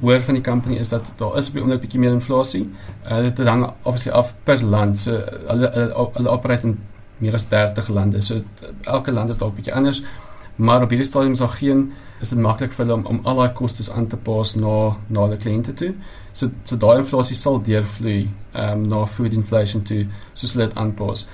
hoor 0.00 0.22
van 0.26 0.38
die 0.38 0.44
company 0.44 0.78
is 0.80 0.88
dat 0.88 1.12
daar 1.20 1.36
is 1.38 1.50
op 1.50 1.58
die 1.58 1.62
oomblik 1.62 1.82
bietjie 1.84 2.00
meer 2.00 2.16
inflasie. 2.16 2.64
Uh, 3.04 3.20
dit 3.28 3.46
hang 3.46 3.66
obviously 3.82 4.12
af 4.16 4.32
per 4.48 4.64
land. 4.64 4.98
So 4.98 5.18
hulle 5.48 5.70
hulle, 5.74 6.08
hulle 6.16 6.32
operate 6.32 6.70
in 6.70 6.78
meer 7.20 7.36
as 7.36 7.48
30 7.48 7.88
lande. 7.88 8.22
So 8.24 8.40
elke 8.84 9.12
land 9.12 9.30
is 9.30 9.40
dalk 9.42 9.54
bietjie 9.58 9.74
anders. 9.76 10.02
Maar 10.60 10.82
op 10.82 10.92
hierdie 10.92 11.08
stadium 11.08 11.32
is 11.36 11.38
daar 11.38 11.56
geen 11.56 11.90
is 12.20 12.28
dit 12.28 12.38
maklik 12.38 12.72
vir 12.76 12.84
hulle 12.84 12.96
om, 12.98 13.04
om 13.08 13.20
al 13.24 13.38
daai 13.40 13.52
kostes 13.56 13.88
aan 13.90 14.06
te 14.12 14.16
pas 14.16 14.54
na 14.56 14.74
na 15.08 15.26
hulle 15.26 15.38
kliënte 15.40 15.72
toe. 15.76 15.94
So 16.32 16.50
so 16.64 16.76
daai 16.80 16.98
inflasie 17.00 17.36
sal 17.36 17.60
deurvloei 17.64 18.22
ehm 18.52 18.82
um, 18.82 18.88
na 18.88 19.04
food 19.06 19.36
inflation 19.36 19.82
toe 19.82 20.06
soos 20.32 20.56
hulle 20.56 20.68
dit 20.68 20.76
aanpas 20.80 21.28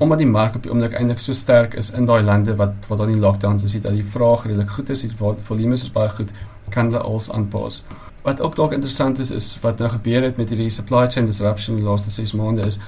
omdat 0.00 0.18
die 0.18 0.26
mark 0.26 0.54
op 0.56 0.62
die 0.64 0.70
oomblik 0.72 0.94
eintlik 0.96 1.20
so 1.20 1.36
sterk 1.36 1.74
is 1.80 1.90
in 1.92 2.06
daai 2.08 2.22
lande 2.24 2.54
wat 2.56 2.86
wat 2.88 2.98
dan 2.98 3.12
die 3.12 3.20
lockdowns 3.20 3.64
is, 3.66 3.74
dat 3.84 3.92
die 3.92 4.04
vraag 4.04 4.46
redelik 4.46 4.70
goed 4.76 4.88
is, 4.88 5.02
die 5.04 5.34
volume 5.48 5.76
is 5.76 5.90
baie 5.92 6.08
goed, 6.08 6.32
kan 6.72 6.88
hulle 6.88 7.02
als 7.04 7.28
aanpas. 7.32 7.82
Wat 8.22 8.40
ook 8.40 8.56
dalk 8.56 8.72
interessant 8.72 9.18
is 9.18 9.30
is 9.30 9.50
wat 9.60 9.78
nou 9.78 9.90
gebeur 9.90 10.22
het 10.22 10.36
met 10.40 10.48
hierdie 10.48 10.70
supply 10.70 11.06
chain 11.06 11.28
disruption 11.28 11.76
die 11.76 11.84
laaste 11.84 12.10
6 12.10 12.32
maande 12.32 12.66
is 12.66 12.80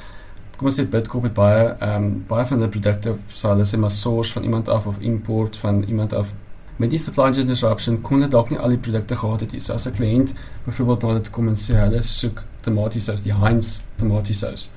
kom 0.56 0.70
ons 0.70 0.78
sê 0.78 0.84
Bitcoin 0.88 1.24
het 1.26 1.34
baie 1.34 1.62
ehm 1.72 2.04
um, 2.04 2.10
baie 2.28 2.46
van 2.46 2.60
die 2.62 2.70
produkte 2.70 3.16
sal 3.28 3.56
hulle 3.56 3.68
sê 3.68 3.80
maar 3.82 3.90
source 3.90 4.32
van 4.32 4.44
iemand 4.48 4.68
af 4.68 4.86
of 4.86 5.00
import 5.00 5.56
van 5.56 5.82
iemand 5.82 6.12
af 6.14 6.34
met 6.76 6.90
die 6.90 6.98
supply 6.98 7.32
chain 7.32 7.46
disruption 7.46 8.00
kon 8.00 8.20
dit 8.24 8.30
dalk 8.30 8.50
nie 8.50 8.58
al 8.58 8.72
die 8.74 8.78
produkte 8.78 9.16
gehad 9.16 9.40
het 9.40 9.52
nie. 9.52 9.60
So 9.60 9.72
as 9.72 9.86
'n 9.86 9.92
kliënt 9.98 10.34
byvoorbeeld 10.64 11.02
na 11.02 11.18
dit 11.18 11.30
kom 11.30 11.48
en 11.48 11.56
sê 11.56 11.74
hulle 11.74 12.02
soek 12.02 12.42
tomatiesous, 12.60 13.22
die 13.22 13.34
Heinz 13.34 13.80
tomatiesous 13.96 14.70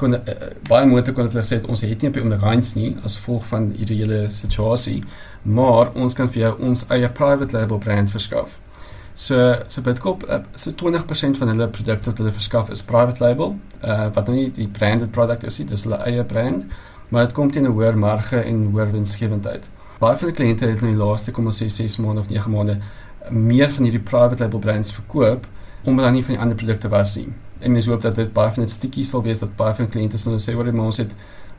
kon 0.00 0.16
uh, 0.16 0.20
baie 0.68 0.88
moontlik 0.88 1.16
kon 1.16 1.28
hulle 1.28 1.44
gesê 1.44 1.60
het 1.60 1.68
ons 1.70 1.84
het 1.84 2.02
nie 2.02 2.10
op 2.10 2.18
die 2.18 2.40
Heinz 2.44 2.72
nie 2.76 2.90
as 3.04 3.18
gevolg 3.20 3.46
van 3.50 3.70
hierdie 3.76 4.00
hele 4.00 4.20
situasie, 4.34 5.00
maar 5.42 5.92
ons 5.94 6.16
kan 6.16 6.30
vir 6.32 6.42
jou 6.44 6.52
ons 6.70 6.86
eie 6.90 7.08
private 7.20 7.56
label 7.56 7.80
brand 7.82 8.12
verskaf. 8.12 8.58
So 9.14 9.56
so 9.68 9.84
Bitcoin 9.86 10.24
uh, 10.28 10.40
so 10.54 10.72
20% 10.72 11.40
van 11.40 11.52
hulle 11.52 11.68
produkte 11.68 12.10
wat 12.10 12.22
hulle 12.22 12.32
verskaf 12.36 12.70
is 12.74 12.82
private 12.86 13.22
label, 13.24 13.58
uh, 13.82 14.08
wat 14.14 14.30
nou 14.30 14.38
nie 14.38 14.48
die 14.56 14.68
branded 14.78 15.12
product 15.12 15.44
is 15.44 15.60
nie, 15.60 15.68
dis 15.72 15.84
hulle 15.88 16.00
eie 16.08 16.24
brand, 16.24 16.64
maar 17.10 17.28
dit 17.28 17.36
kom 17.36 17.50
teen 17.50 17.68
'n 17.68 17.74
hoër 17.76 17.98
marge 17.98 18.40
en 18.40 18.64
hoër 18.72 18.92
winsgewendheid. 18.96 19.68
Baie 20.00 20.16
van 20.16 20.32
die 20.32 20.36
kliënte 20.36 20.66
het 20.66 20.82
in 20.82 20.94
die 20.94 21.04
laaste 21.04 21.32
kom 21.32 21.46
ons 21.46 21.62
sê 21.62 21.68
6 21.68 21.98
maande 22.00 22.20
of 22.20 22.28
9 22.28 22.50
maande 22.50 22.80
meer 23.28 23.70
van 23.70 23.84
hierdie 23.84 24.00
private 24.00 24.42
label 24.42 24.58
brands 24.58 24.92
verkoop 24.92 25.46
omdat 25.82 26.04
daar 26.04 26.12
nie 26.12 26.24
van 26.24 26.34
die 26.34 26.42
ander 26.42 26.56
produkte 26.56 26.88
was 26.88 27.16
nie 27.16 27.28
en 27.60 27.72
mens 27.72 27.86
hoop 27.86 28.02
dat 28.02 28.14
dit 28.14 28.32
baie 28.32 28.52
van 28.52 28.62
dit 28.64 28.72
stikkie 28.72 29.04
sal 29.04 29.22
wees 29.22 29.38
dat 29.38 29.56
baie 29.56 29.74
van 29.74 29.88
kliënte 29.88 30.18
sal 30.18 30.38
sê 30.38 30.56
wat 30.56 30.66
ons 30.72 30.96
het 30.96 31.14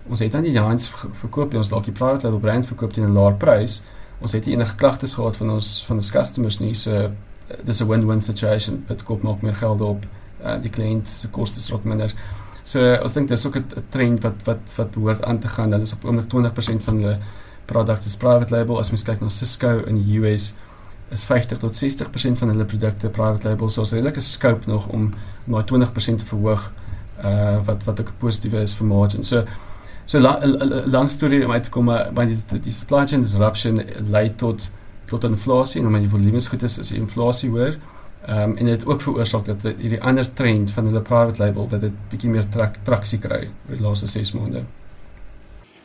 ons 0.10 0.20
het 0.20 0.36
aan 0.36 0.44
die 0.44 0.60
Heinz 0.60 0.88
verkoop 1.22 1.54
ons 1.54 1.70
dalk 1.70 1.86
die 1.86 1.94
private 1.94 2.28
label 2.28 2.40
brand 2.40 2.66
verkoop 2.66 2.94
teen 2.94 3.06
'n 3.06 3.14
laer 3.14 3.34
prys 3.34 3.82
ons 4.22 4.32
het 4.32 4.46
nie 4.46 4.56
enige 4.56 4.76
klagtes 4.76 5.14
gehad 5.14 5.38
van 5.38 5.50
ons 5.50 5.84
van 5.86 5.98
ons 5.98 6.12
customers 6.12 6.60
nie 6.60 6.74
so 6.74 7.12
dis 7.64 7.82
'n 7.82 7.88
win-win 7.88 8.22
situation 8.22 8.84
dit 8.88 9.04
koop 9.04 9.24
nog 9.24 9.42
meer 9.42 9.56
geld 9.56 9.82
op 9.82 10.06
uh, 10.44 10.62
die 10.62 10.70
kliënt 10.70 11.08
se 11.08 11.28
kostes 11.28 11.70
raak 11.70 11.84
minder 11.84 12.14
So 12.64 12.82
ons 13.02 13.16
dink 13.18 13.30
dis 13.30 13.46
ook 13.46 13.58
'n 13.58 13.66
trend 13.90 14.24
wat 14.24 14.44
wat 14.46 14.74
wat 14.76 14.92
behoort 14.92 15.24
aan 15.24 15.40
te 15.40 15.48
gaan. 15.48 15.72
Hulle 15.72 15.84
is 15.84 15.94
op 15.94 16.06
oomblik 16.06 16.28
20% 16.30 16.84
van 16.84 16.96
hulle 16.96 17.18
produkte 17.66 18.06
is 18.06 18.16
private 18.16 18.54
label. 18.56 18.78
As 18.78 18.90
mens 18.90 19.04
kyk 19.04 19.20
na 19.22 19.30
Cisco 19.30 19.84
in 19.86 20.04
die 20.04 20.20
US 20.20 20.54
is 21.10 21.24
50 21.24 21.58
tot 21.58 21.84
60% 21.84 22.38
van 22.38 22.50
hulle 22.50 22.66
produkte 22.66 23.10
private 23.10 23.48
label. 23.48 23.70
So 23.70 23.82
is 23.82 23.92
redelike 23.92 24.20
scope 24.20 24.70
nog 24.70 24.88
om 24.88 25.14
na 25.46 25.64
20% 25.64 26.22
te 26.22 26.26
verhoog 26.26 26.72
uh 27.24 27.60
wat 27.66 27.84
wat 27.84 28.02
ook 28.02 28.14
positief 28.18 28.54
is 28.54 28.74
vir 28.74 28.88
margin. 28.88 29.24
So 29.24 29.44
so 30.06 30.20
lang 30.20 30.44
lang 30.86 31.12
storie 31.12 31.46
om 31.46 31.52
uit 31.52 31.64
te 31.64 31.70
kom 31.70 31.86
maar 31.86 32.28
die, 32.28 32.38
die 32.62 32.74
supply 32.74 33.06
chain 33.08 33.22
disruption 33.22 33.82
lei 34.10 34.30
tot 34.36 34.70
tot 35.06 35.24
inflasie 35.24 35.82
en 35.82 35.88
omdat 35.88 36.02
die 36.02 36.10
volumes 36.10 36.48
goed 36.48 36.64
is, 36.64 36.78
is 36.78 36.94
die 36.94 37.00
inflasie 37.00 37.50
hoër. 37.50 37.78
Ehm 38.22 38.52
um, 38.52 38.58
en 38.58 38.66
dit 38.66 38.74
het 38.80 38.86
ook 38.86 39.02
veroorsaak 39.02 39.46
dat 39.46 39.64
hierdie 39.78 40.02
ander 40.02 40.34
trend 40.34 40.72
van 40.72 40.86
hulle 40.86 41.02
private 41.02 41.42
label 41.44 41.68
dat 41.68 41.82
dit 41.82 41.96
bietjie 42.10 42.30
meer 42.30 42.48
trak, 42.50 42.78
traksie 42.84 43.20
kry 43.20 43.48
oor 43.48 43.76
die 43.76 43.82
laaste 43.82 44.08
6 44.08 44.32
maande. 44.38 44.64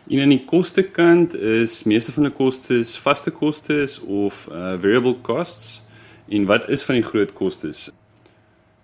En 0.06 0.20
aan 0.22 0.34
die 0.34 0.44
koste 0.44 0.82
kant 0.82 1.34
is 1.34 1.82
meeste 1.82 2.12
van 2.12 2.28
die 2.28 2.32
kostes 2.32 2.94
vaste 3.02 3.30
kostes 3.30 3.98
of 4.00 4.48
uh, 4.52 4.76
variable 4.78 5.16
costs. 5.22 5.80
En 6.28 6.44
wat 6.46 6.68
is 6.68 6.84
van 6.84 7.00
die 7.00 7.06
groot 7.06 7.32
kostes? 7.32 7.88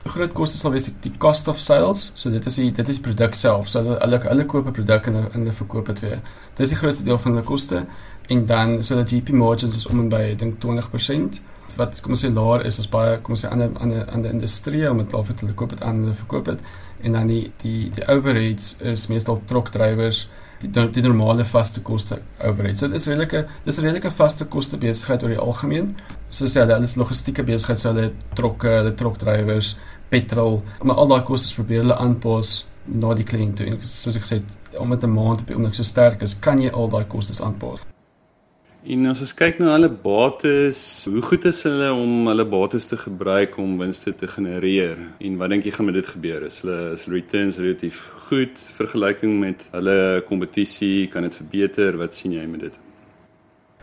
Groot 0.04 0.32
kostes 0.35 0.61
sal 0.61 0.73
wees 0.75 0.88
die, 0.88 0.94
die 1.04 1.12
cost 1.18 1.49
of 1.49 1.61
sales. 1.61 2.11
So 2.14 2.30
dit 2.30 2.47
is 2.47 2.56
die 2.59 2.71
dit 2.75 2.88
is 2.88 2.99
die 2.99 3.04
produk 3.04 3.35
self. 3.35 3.68
So 3.68 3.82
hulle 3.82 4.18
hulle 4.25 4.47
koop 4.47 4.66
'n 4.66 4.73
produk 4.73 5.06
en 5.06 5.21
hulle 5.32 5.52
verkoop 5.52 5.87
dit 5.87 6.00
weer. 6.00 6.21
Dit 6.54 6.66
is 6.66 6.75
die 6.75 6.78
grootste 6.78 7.04
deel 7.04 7.18
van 7.18 7.32
hulle 7.32 7.47
koste 7.47 7.87
en 8.28 8.47
dan 8.47 8.82
so 8.82 8.94
dat 8.94 9.11
GP 9.11 9.30
margins 9.30 9.76
is 9.76 9.87
om 9.87 10.00
en 10.00 10.09
by 10.09 10.35
dink 10.35 10.61
20% 10.61 11.40
wat 11.76 12.00
kom 12.04 12.12
ons 12.12 12.25
sê 12.25 12.28
laer 12.32 12.66
is 12.68 12.78
as 12.78 12.88
baie 12.88 13.16
kom 13.25 13.32
ons 13.37 13.44
sê 13.44 13.50
ander 13.50 13.71
ander 13.80 14.04
ander 14.12 14.30
industrie 14.30 14.85
om 14.90 14.99
dit 14.99 15.14
al 15.14 15.25
vir 15.25 15.37
hulle 15.40 15.54
koop 15.54 15.71
dit 15.71 15.82
aan 15.82 16.02
hulle 16.04 16.14
verkoop 16.14 16.44
dit 16.44 16.61
en 17.02 17.12
dan 17.12 17.26
die 17.26 17.52
die 17.62 17.90
die 17.97 18.06
overheads 18.09 18.76
is 18.92 19.09
meestal 19.09 19.40
trokdrywers 19.47 20.26
die 20.62 20.88
die 20.94 21.02
normale 21.02 21.44
vaste 21.44 21.80
koste 21.82 22.21
overhead. 22.38 22.78
So 22.78 22.88
dis 22.88 23.06
redelike 23.06 23.47
dis 23.64 23.78
'n 23.78 23.82
redelike 23.82 24.11
vaste 24.11 24.44
koste 24.44 24.76
besigheid 24.76 25.23
oor 25.23 25.28
die 25.28 25.38
algemeen. 25.38 25.97
So 26.30 26.44
sê 26.47 26.61
hulle 26.61 26.82
is 26.82 26.97
logistieke 26.97 27.42
besigheid, 27.42 27.80
so 27.80 27.92
hulle 27.92 28.12
trokke, 28.35 28.68
hulle 28.68 28.94
trokdrywers, 28.94 29.76
petrol, 30.12 30.61
maar 30.83 31.00
al 31.00 31.11
daai 31.14 31.23
kostes 31.28 31.54
probeer 31.57 31.85
hulle 31.85 31.97
aanpas 32.04 32.59
na 32.85 33.14
die 33.14 33.26
kliënt 33.26 33.61
toe. 33.61 33.71
En 33.71 33.81
soos 33.87 34.19
ek 34.19 34.26
gesê 34.26 34.40
het, 34.40 34.59
omdat 34.78 35.04
'n 35.04 35.14
maand 35.14 35.40
op 35.40 35.47
die 35.47 35.57
oomblik 35.57 35.75
so 35.75 35.83
sterk 35.83 36.23
is, 36.23 36.38
kan 36.38 36.61
jy 36.61 36.71
al 36.71 36.88
daai 36.88 37.04
kostes 37.04 37.40
aanpas. 37.40 37.81
En 38.83 39.07
as 39.07 39.21
ons 39.23 39.31
kyk 39.38 39.61
na 39.61 39.76
hulle 39.76 39.88
bates, 39.88 40.78
hoe 41.07 41.23
goed 41.23 41.45
is 41.47 41.61
hulle 41.62 41.92
om 41.95 42.26
hulle 42.26 42.45
bates 42.45 42.88
te 42.90 42.97
gebruik 42.99 43.54
om 43.62 43.78
winste 43.78 44.11
te 44.11 44.26
genereer? 44.26 44.99
En 45.23 45.37
wat 45.38 45.50
dink 45.50 45.64
jy 45.64 45.71
gaan 45.71 45.87
met 45.87 45.95
dit 45.95 46.07
gebeur? 46.07 46.42
Is 46.42 46.61
hulle 46.64 46.92
is 46.97 47.07
returns 47.07 47.61
relatief 47.62 48.11
goed 48.26 48.59
vergelyking 48.59 49.38
met 49.38 49.69
hulle 49.71 50.25
kompetisie? 50.26 51.07
Kan 51.07 51.23
dit 51.23 51.37
verbeter? 51.37 51.97
Wat 51.97 52.14
sien 52.14 52.33
jy 52.33 52.47
met 52.50 52.61
dit? 52.61 52.81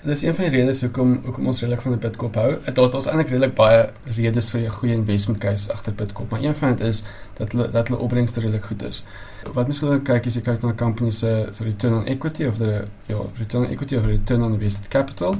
Dis 0.01 0.21
een 0.21 0.35
van 0.35 0.43
die 0.47 0.59
redes 0.59 0.79
hoekom 0.81 1.09
hoekom 1.23 1.47
ons 1.51 1.57
redelik 1.59 1.81
van 1.83 1.91
die 1.91 1.99
Bitcoin 1.99 2.35
hou. 2.39 2.51
Dit 2.65 2.75
daar's 2.75 2.91
daar's 2.91 3.07
eintlik 3.11 3.33
redelik 3.33 3.55
baie 3.55 3.79
redes 4.15 4.47
vir 4.49 4.61
'n 4.61 4.71
goeie 4.71 4.93
investment 4.93 5.39
case 5.39 5.73
agter 5.73 5.93
Bitcoin, 5.93 6.27
maar 6.29 6.43
een 6.43 6.55
van 6.55 6.75
dit 6.75 6.87
is 6.87 7.03
dat 7.33 7.51
hulle 7.51 7.69
dat 7.69 7.87
hulle 7.87 7.99
opbrengste 7.99 8.39
redelik 8.39 8.63
goed 8.63 8.83
is. 8.83 9.05
Wat 9.53 9.67
mens 9.67 9.79
wil 9.79 9.99
kyk 9.99 10.25
is 10.25 10.35
jy 10.35 10.41
kyk 10.41 10.61
na 10.61 10.69
'n 10.69 10.75
company 10.75 11.11
se 11.11 11.47
se 11.51 11.63
return 11.63 11.93
on 11.93 12.05
equity 12.05 12.45
of 12.45 12.57
the 12.57 12.85
ja, 13.05 13.17
return 13.37 13.63
on 13.63 13.69
equity 13.69 13.95
of 13.95 14.05
return 14.05 14.41
on 14.41 14.53
invested 14.53 14.87
capital 14.87 15.35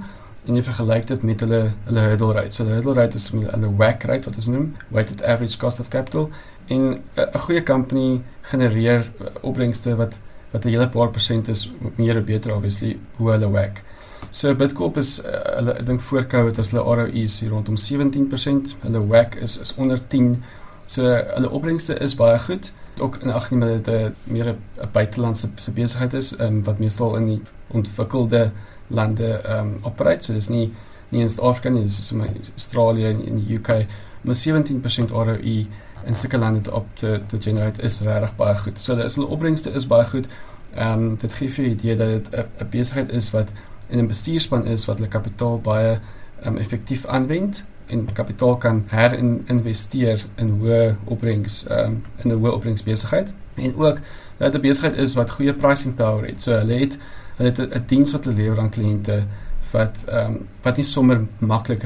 en 0.46 0.56
jy 0.56 0.64
vergelyk 0.64 1.08
dit 1.08 1.24
met 1.24 1.40
hulle 1.40 1.72
hulle 1.86 2.00
hurdle 2.00 2.34
rate. 2.34 2.52
So 2.52 2.64
die 2.64 2.74
hurdle 2.74 2.94
rate 2.94 3.16
is 3.16 3.30
hulle 3.30 3.76
WACC 3.78 4.04
rate 4.04 4.26
wat 4.26 4.36
ons 4.36 4.48
noem, 4.48 4.76
weighted 4.88 5.24
average 5.24 5.58
cost 5.58 5.80
of 5.80 5.88
capital. 5.88 6.30
En 6.68 7.02
'n 7.16 7.40
goeie 7.40 7.64
company 7.64 8.22
genereer 8.42 9.12
opbrengste 9.42 9.96
wat 9.96 10.20
wat 10.52 10.66
'n 10.66 10.70
hele 10.70 10.90
paar 10.90 11.10
persent 11.10 11.48
is 11.48 11.72
meer 11.96 12.18
of 12.18 12.24
beter 12.24 12.56
obviously 12.56 13.00
hoe 13.16 13.32
hulle 13.32 13.50
WACC. 13.50 13.84
So 14.30 14.56
Bitcoin 14.56 14.96
is 14.96 15.20
uh, 15.26 15.42
hulle 15.58 15.74
ek 15.74 15.86
dink 15.86 16.02
voor 16.02 16.26
Covid 16.30 16.58
was 16.58 16.72
hulle 16.72 16.84
ROE's 16.84 17.40
hier 17.40 17.50
rondom 17.50 17.78
17%. 17.78 18.76
Hulle 18.86 19.08
WACC 19.08 19.36
is 19.42 19.58
is 19.58 19.74
onder 19.76 20.08
10. 20.08 20.44
So 20.86 21.04
hulle 21.04 21.50
opbrengste 21.50 21.94
is 21.94 22.16
baie 22.16 22.40
goed. 22.40 22.72
Ook 23.00 23.18
in 23.24 23.32
ag 23.32 23.50
neem 23.52 23.82
dat 23.84 24.14
meer 24.24 24.56
buitelandse 24.92 25.50
besigheid 25.74 26.14
is 26.14 26.34
um, 26.40 26.64
wat 26.64 26.80
meestal 26.80 27.16
in 27.16 27.26
die 27.26 27.42
ontwikkelde 27.68 28.52
lande 28.88 29.42
ehm 29.42 29.68
um, 29.68 29.78
operate. 29.82 30.24
So 30.24 30.34
dis 30.34 30.50
nie 30.50 30.74
nie 31.10 31.22
in 31.22 31.30
Suid-Afrika 31.30 31.70
nie, 31.70 31.84
dis 31.84 32.12
in 32.12 32.22
Australië 32.56 33.06
en 33.06 33.26
in 33.26 33.40
die 33.42 33.58
UK. 33.58 33.86
Maar 34.22 34.36
17% 34.36 35.10
ROE 35.10 35.66
in 36.06 36.16
sulke 36.16 36.38
lande 36.38 36.74
op 36.74 36.88
te 36.94 37.22
te 37.28 37.42
generate 37.42 37.82
is 37.82 38.02
regtig 38.02 38.36
baie 38.36 38.58
goed. 38.58 38.80
So 38.80 38.96
hulle 38.96 39.28
opbrengste 39.28 39.72
is 39.72 39.88
baie 39.88 40.06
goed. 40.06 40.28
Ehm 40.76 40.92
um, 40.94 41.16
dit 41.18 41.34
gee 41.34 41.50
vir 41.50 41.66
'n 41.66 41.72
idee 41.72 41.96
dat 41.96 42.08
dit 42.08 42.46
'n 42.60 42.70
besigheid 42.70 43.10
is 43.10 43.32
wat 43.32 43.54
en 43.90 44.00
'n 44.00 44.08
bestuurspan 44.08 44.66
is 44.66 44.86
wat 44.86 44.98
hulle 44.98 45.10
kapitaal 45.10 45.60
baie 45.62 46.00
um, 46.46 46.58
effektief 46.58 47.06
aanwend 47.06 47.66
en 47.86 48.08
kapitaal 48.14 48.58
kan 48.58 48.84
herinvesteer 48.88 50.26
in 50.36 50.50
hoë 50.60 50.96
opbrengs 51.06 51.66
um, 51.70 52.04
in 52.24 52.32
'n 52.32 52.40
hoë 52.40 52.54
opbrengs 52.54 52.84
besigheid 52.84 53.34
en 53.56 53.76
ook 53.76 54.00
dat 54.38 54.56
'n 54.56 54.62
besigheid 54.62 54.98
is 54.98 55.14
wat 55.14 55.32
goeie 55.32 55.54
pricing 55.54 55.96
power 55.96 56.26
het. 56.26 56.42
So 56.42 56.52
hulle 56.52 56.74
het 56.74 56.98
hulle 57.36 57.50
het 57.50 57.60
'n 57.60 57.84
diens 57.86 58.12
wat 58.12 58.24
hulle 58.24 58.36
lewer 58.36 58.60
aan 58.60 58.70
kliënte 58.70 59.24
wat 59.72 60.06
ehm 60.08 60.26
um, 60.26 60.48
wat 60.62 60.76
nie 60.76 60.86
sommer 60.86 61.26
maklik 61.38 61.84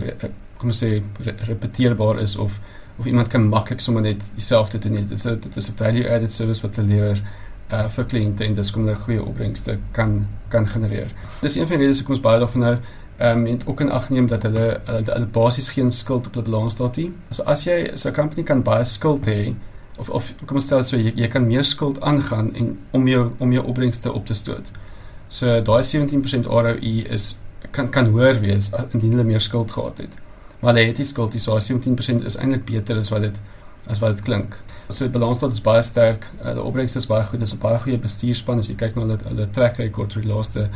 kom 0.58 0.70
ons 0.70 0.84
sê 0.84 1.02
repeteerbaar 1.48 2.20
is 2.20 2.36
of 2.36 2.60
of 3.00 3.06
iemand 3.06 3.28
kan 3.28 3.48
maklik 3.48 3.80
sommer 3.80 4.02
net 4.02 4.24
dieselfde 4.36 4.80
doen 4.80 4.92
nie. 4.92 5.08
Dit 5.08 5.18
is 5.18 5.22
dit 5.22 5.56
is 5.56 5.70
'n 5.70 5.76
value 5.76 6.10
added 6.10 6.34
service 6.34 6.62
wat 6.62 6.76
hulle 6.76 6.88
lewer 6.88 7.22
uh 7.72 7.88
vir 7.90 8.06
kliënte 8.06 8.46
en 8.46 8.54
dis 8.54 8.72
kom 8.72 8.86
hulle 8.86 8.96
goeie 8.96 9.24
opbrengste 9.24 9.78
kan 9.92 10.28
kan 10.50 10.68
genereer. 10.68 11.10
Dis 11.42 11.56
een 11.56 11.68
van 11.68 11.78
die 11.78 11.86
redes 11.86 12.00
hoekom 12.02 12.16
ons 12.16 12.24
baie 12.24 12.40
daarvan 12.40 12.62
nou 12.62 12.76
ehm 13.18 13.38
um, 13.38 13.46
en 13.46 13.62
ook 13.66 13.82
in 13.82 13.92
ag 13.92 14.10
neem 14.10 14.28
dat 14.28 14.44
hulle 14.44 14.80
hulle, 14.86 15.12
hulle 15.14 15.26
basies 15.26 15.70
geen 15.70 15.92
skuld 15.92 16.28
op 16.28 16.34
hulle 16.34 16.50
balans 16.50 16.74
staat 16.74 16.96
nie. 16.96 17.12
So 17.30 17.44
as 17.44 17.64
jy 17.64 17.92
so 17.96 18.10
'n 18.10 18.14
company 18.14 18.44
kan 18.44 18.64
baie 18.64 18.84
skuld 18.84 19.26
hê 19.26 19.54
of 19.98 20.10
of 20.10 20.34
kom 20.46 20.58
ons 20.58 20.66
stel 20.66 20.84
so 20.84 20.98
jy, 20.98 21.14
jy 21.16 21.28
kan 21.28 21.48
meer 21.48 21.64
skuld 21.64 22.02
aangaan 22.02 22.56
en 22.56 22.78
om 22.92 23.08
jou 23.08 23.32
om 23.40 23.52
jou 23.54 23.66
opbrengste 23.66 24.12
op 24.12 24.26
te 24.26 24.34
stoot. 24.34 24.72
So 25.28 25.62
daai 25.62 25.84
17% 25.84 26.46
ROE 26.46 27.06
is 27.10 27.38
kan 27.72 27.90
kan 27.90 28.06
hoër 28.06 28.40
wees 28.40 28.72
indien 28.92 29.12
hulle 29.12 29.24
meer 29.24 29.42
skuld 29.42 29.72
gehad 29.72 29.98
het. 29.98 30.18
Maar 30.60 30.74
hulle 30.74 30.88
het 30.88 30.96
die 30.96 31.06
skuld, 31.06 31.32
die 31.32 31.42
so 31.42 31.60
17% 31.60 32.26
is 32.26 32.38
eintlik 32.38 32.66
beter 32.66 32.98
as 32.98 33.10
wat 33.10 33.22
dit 33.22 33.42
as 33.88 34.00
wat 34.00 34.16
dit 34.16 34.26
klink. 34.26 34.58
So 34.90 35.06
die 35.06 35.14
balansstaat 35.14 35.52
is 35.52 35.62
baie 35.64 35.84
sterk. 35.84 36.28
Uh, 36.42 36.54
die 36.54 36.64
opbrengs 36.64 36.96
is 36.96 37.08
baie 37.08 37.24
goed. 37.28 37.40
Dis 37.40 37.54
'n 37.54 37.60
baie 37.60 37.80
goeie 37.80 37.98
bestuurspan 37.98 38.60
as 38.60 38.70
jy 38.70 38.76
kyk 38.76 38.96
na 38.96 39.02
hulle 39.02 39.18
hulle 39.24 39.48
track 39.52 39.78
record 39.78 40.14
vir 40.14 40.22
die 40.22 40.34
laaste 40.34 40.70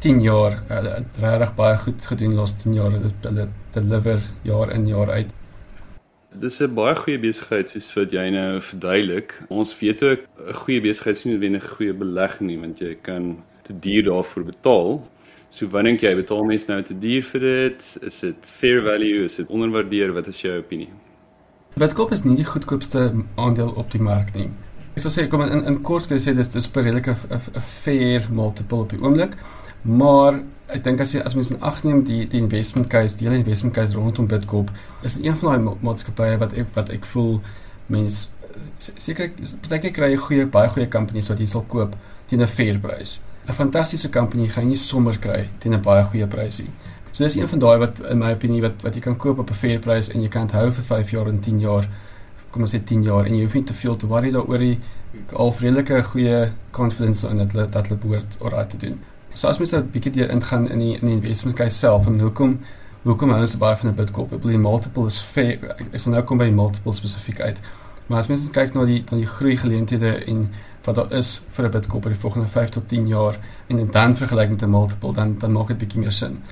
10 0.00 0.20
jaar. 0.20 0.62
Hulle 0.68 0.90
het 0.98 1.16
regtig 1.20 1.54
baie 1.56 1.78
goed 1.78 2.06
gedoen 2.06 2.34
die 2.34 2.38
laaste 2.38 2.62
10 2.62 2.74
jaar. 2.74 2.92
Hulle 3.22 3.48
deliver 3.72 4.20
jaar 4.42 4.72
in 4.72 4.86
jaar 4.86 5.10
uit. 5.10 5.32
Dis 6.34 6.60
'n 6.60 6.74
baie 6.74 6.94
goeie 6.94 7.18
besigheid 7.18 7.68
soos 7.68 7.94
wat 7.94 8.12
jy 8.12 8.30
nou 8.30 8.60
verduidelik. 8.60 9.34
Ons 9.48 9.78
weet 9.80 10.02
ook 10.02 10.20
'n 10.48 10.52
goeie 10.52 10.80
besigheid 10.80 11.16
is 11.16 11.24
nie 11.24 11.34
noodwendig 11.34 11.64
'n 11.64 11.76
goeie 11.76 11.94
belegging 11.94 12.48
nie, 12.48 12.58
want 12.58 12.78
jy 12.78 12.96
kan 13.02 13.42
te 13.62 13.72
duur 13.72 14.04
daarvoor 14.04 14.44
betaal. 14.44 15.08
So 15.48 15.66
dink 15.66 16.00
jy, 16.00 16.14
betaal 16.14 16.44
mense 16.44 16.66
nou 16.68 16.82
te 16.82 16.98
duur 16.98 17.22
vir 17.22 17.40
dit? 17.40 17.98
Is 18.02 18.20
dit 18.20 18.46
fair 18.58 18.82
value? 18.82 19.24
Is 19.24 19.36
dit 19.36 19.46
onderwaardeer? 19.46 20.12
Wat 20.12 20.26
is 20.26 20.40
jou 20.40 20.58
opinie? 20.58 20.88
Bitcoin 21.74 22.10
is 22.14 22.22
nie 22.22 22.36
die 22.38 22.46
goedkoopste 22.46 23.12
aandeel 23.34 23.72
op 23.74 23.90
die 23.90 24.00
mark 24.02 24.34
nie. 24.36 24.46
Ek 24.94 25.02
sal 25.02 25.10
sê 25.10 25.24
kom 25.30 25.42
in 25.42 25.64
in 25.66 25.80
kort 25.82 26.06
sê 26.06 26.34
dis 26.36 26.50
dis 26.52 26.68
per 26.70 26.84
redelike 26.86 27.16
'n 27.30 27.60
fair 27.60 28.28
multiple 28.30 28.84
op 28.84 28.90
die 28.90 29.00
oomblik. 29.02 29.34
Maar 29.82 30.40
ek 30.68 30.84
dink 30.84 31.00
as 31.00 31.12
jy 31.12 31.20
as 31.20 31.34
mens 31.34 31.50
in 31.50 31.60
ag 31.60 31.82
neem 31.84 32.04
die 32.04 32.26
die 32.28 32.40
investment 32.40 32.88
case, 32.88 33.16
die 33.16 33.26
hele 33.26 33.38
investment 33.38 33.74
case 33.74 33.94
rondom 33.94 34.26
Bitcoin, 34.26 34.68
is 35.02 35.18
een 35.20 35.36
van 35.36 35.50
daai 35.50 35.74
maatskappye 35.80 36.38
wat 36.38 36.52
ek 36.52 36.66
wat 36.74 36.90
ek 36.90 37.04
voel 37.04 37.40
mens 37.86 38.30
seker 38.78 39.30
baie 39.68 39.90
kry 39.90 40.16
goeie 40.16 40.46
baie 40.46 40.68
goeie 40.68 40.88
companies 40.88 41.28
wat 41.28 41.38
jy 41.38 41.46
sal 41.46 41.64
koop 41.68 41.96
teen 42.26 42.40
'n 42.40 42.46
fair 42.46 42.78
prys. 42.78 43.20
'n 43.48 43.52
Fantastiese 43.52 44.08
company 44.10 44.48
gaan 44.48 44.64
jy 44.64 44.68
nie 44.68 44.76
sommer 44.76 45.18
kry 45.18 45.48
teen 45.58 45.74
'n 45.74 45.82
baie 45.82 46.04
goeie 46.04 46.26
prysie. 46.26 46.70
So 47.14 47.22
dis 47.22 47.36
een 47.36 47.48
van 47.48 47.58
daai 47.58 47.78
wat 47.78 48.00
in 48.10 48.18
my 48.18 48.32
opinie 48.34 48.60
wat 48.62 48.82
wat 48.82 48.96
jy 48.98 49.00
kan 49.00 49.16
koop 49.16 49.38
op 49.38 49.50
'n 49.50 49.54
fair 49.54 49.78
price 49.78 50.12
en 50.12 50.22
jy 50.22 50.28
kan 50.28 50.48
hou 50.50 50.72
vir 50.72 50.84
5 50.84 51.10
jaar 51.10 51.26
en 51.26 51.40
10 51.40 51.60
jaar. 51.60 51.88
Kom 52.50 52.62
ons 52.62 52.74
sê 52.74 52.82
10 52.84 53.02
jaar 53.02 53.26
en 53.26 53.34
jy 53.34 53.42
hoef 53.42 53.54
nie 53.54 53.62
te 53.62 53.74
veel 53.74 53.96
te 53.96 54.06
worry 54.06 54.30
daaroor 54.30 54.58
nie. 54.58 54.80
Al 55.32 55.52
vredelike 55.52 56.02
goeie 56.02 56.50
confidence 56.70 57.28
in 57.28 57.36
dit 57.36 57.52
dat 57.52 57.88
hulle 57.88 58.00
behoort 58.00 58.36
oral 58.40 58.66
te 58.66 58.76
doen. 58.76 59.00
So 59.32 59.48
as 59.48 59.58
mens 59.58 59.70
nou 59.70 59.82
'n 59.82 59.90
bietjie 59.90 60.12
deur 60.12 60.30
ingaan 60.30 60.70
in 60.70 60.78
die 60.78 60.98
in 61.00 61.06
die 61.06 61.14
investment 61.14 61.56
case 61.56 61.78
self 61.78 62.06
en 62.06 62.20
hoekom 62.20 62.58
hoekom 63.02 63.30
hou 63.30 63.40
ons 63.40 63.58
baie 63.58 63.76
van 63.76 63.90
'n 63.90 63.94
Bitcoin? 63.94 64.28
Ek 64.32 64.40
bedoel 64.40 64.58
multiple 64.58 65.06
is 65.06 65.18
fair. 65.18 65.58
Ek 65.92 66.00
sal 66.00 66.12
nou 66.12 66.22
kom 66.22 66.38
by 66.38 66.50
multiple 66.50 66.92
spesifiek 66.92 67.40
uit. 67.40 67.60
Maar 68.06 68.18
as 68.18 68.28
mens 68.28 68.50
kyk 68.50 68.74
na 68.74 68.84
die 68.84 69.04
na 69.10 69.16
die 69.16 69.26
groei 69.26 69.56
geleenthede 69.56 70.24
en 70.26 70.50
wat 70.84 70.94
daar 70.94 71.12
is 71.12 71.42
vir 71.50 71.64
'n 71.64 71.70
Bitcoin 71.70 72.02
vir 72.02 72.10
die 72.10 72.20
volgende 72.20 72.48
5 72.48 72.68
tot 72.68 72.88
10 72.88 73.06
jaar 73.06 73.38
en 73.68 73.90
dan 73.90 74.16
vergelyk 74.16 74.50
met 74.50 74.62
'n 74.62 74.70
multiple 74.70 75.14
dan 75.14 75.38
dan 75.38 75.52
maak 75.52 75.68
dit 75.68 75.78
bietjie 75.78 76.00
meer 76.00 76.12
sin. 76.12 76.42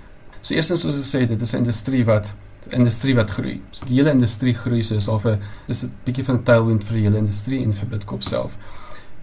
So 0.43 0.55
eerstens 0.55 0.83
soos 0.83 0.99
ek 0.99 1.07
sê, 1.07 1.27
dit 1.31 1.43
is 1.43 1.55
'n 1.55 1.63
industrie 1.63 2.05
wat 2.05 2.35
industrie 2.71 3.15
wat 3.15 3.31
groei. 3.31 3.61
So 3.71 3.87
die 3.87 3.99
hele 3.99 4.11
industrie 4.11 4.55
groei 4.55 4.83
so 4.83 4.97
is 4.97 5.09
of 5.09 5.25
'n 5.27 5.39
dis 5.67 5.83
'n 5.85 5.93
bietjie 6.05 6.25
van 6.25 6.37
'n 6.37 6.43
tailwind 6.43 6.85
vir 6.85 6.97
die 6.97 7.03
hele 7.03 7.19
industrie 7.19 7.63
en 7.63 7.73
vir 7.73 7.87
Bitcoin 7.87 8.23
self. 8.23 8.57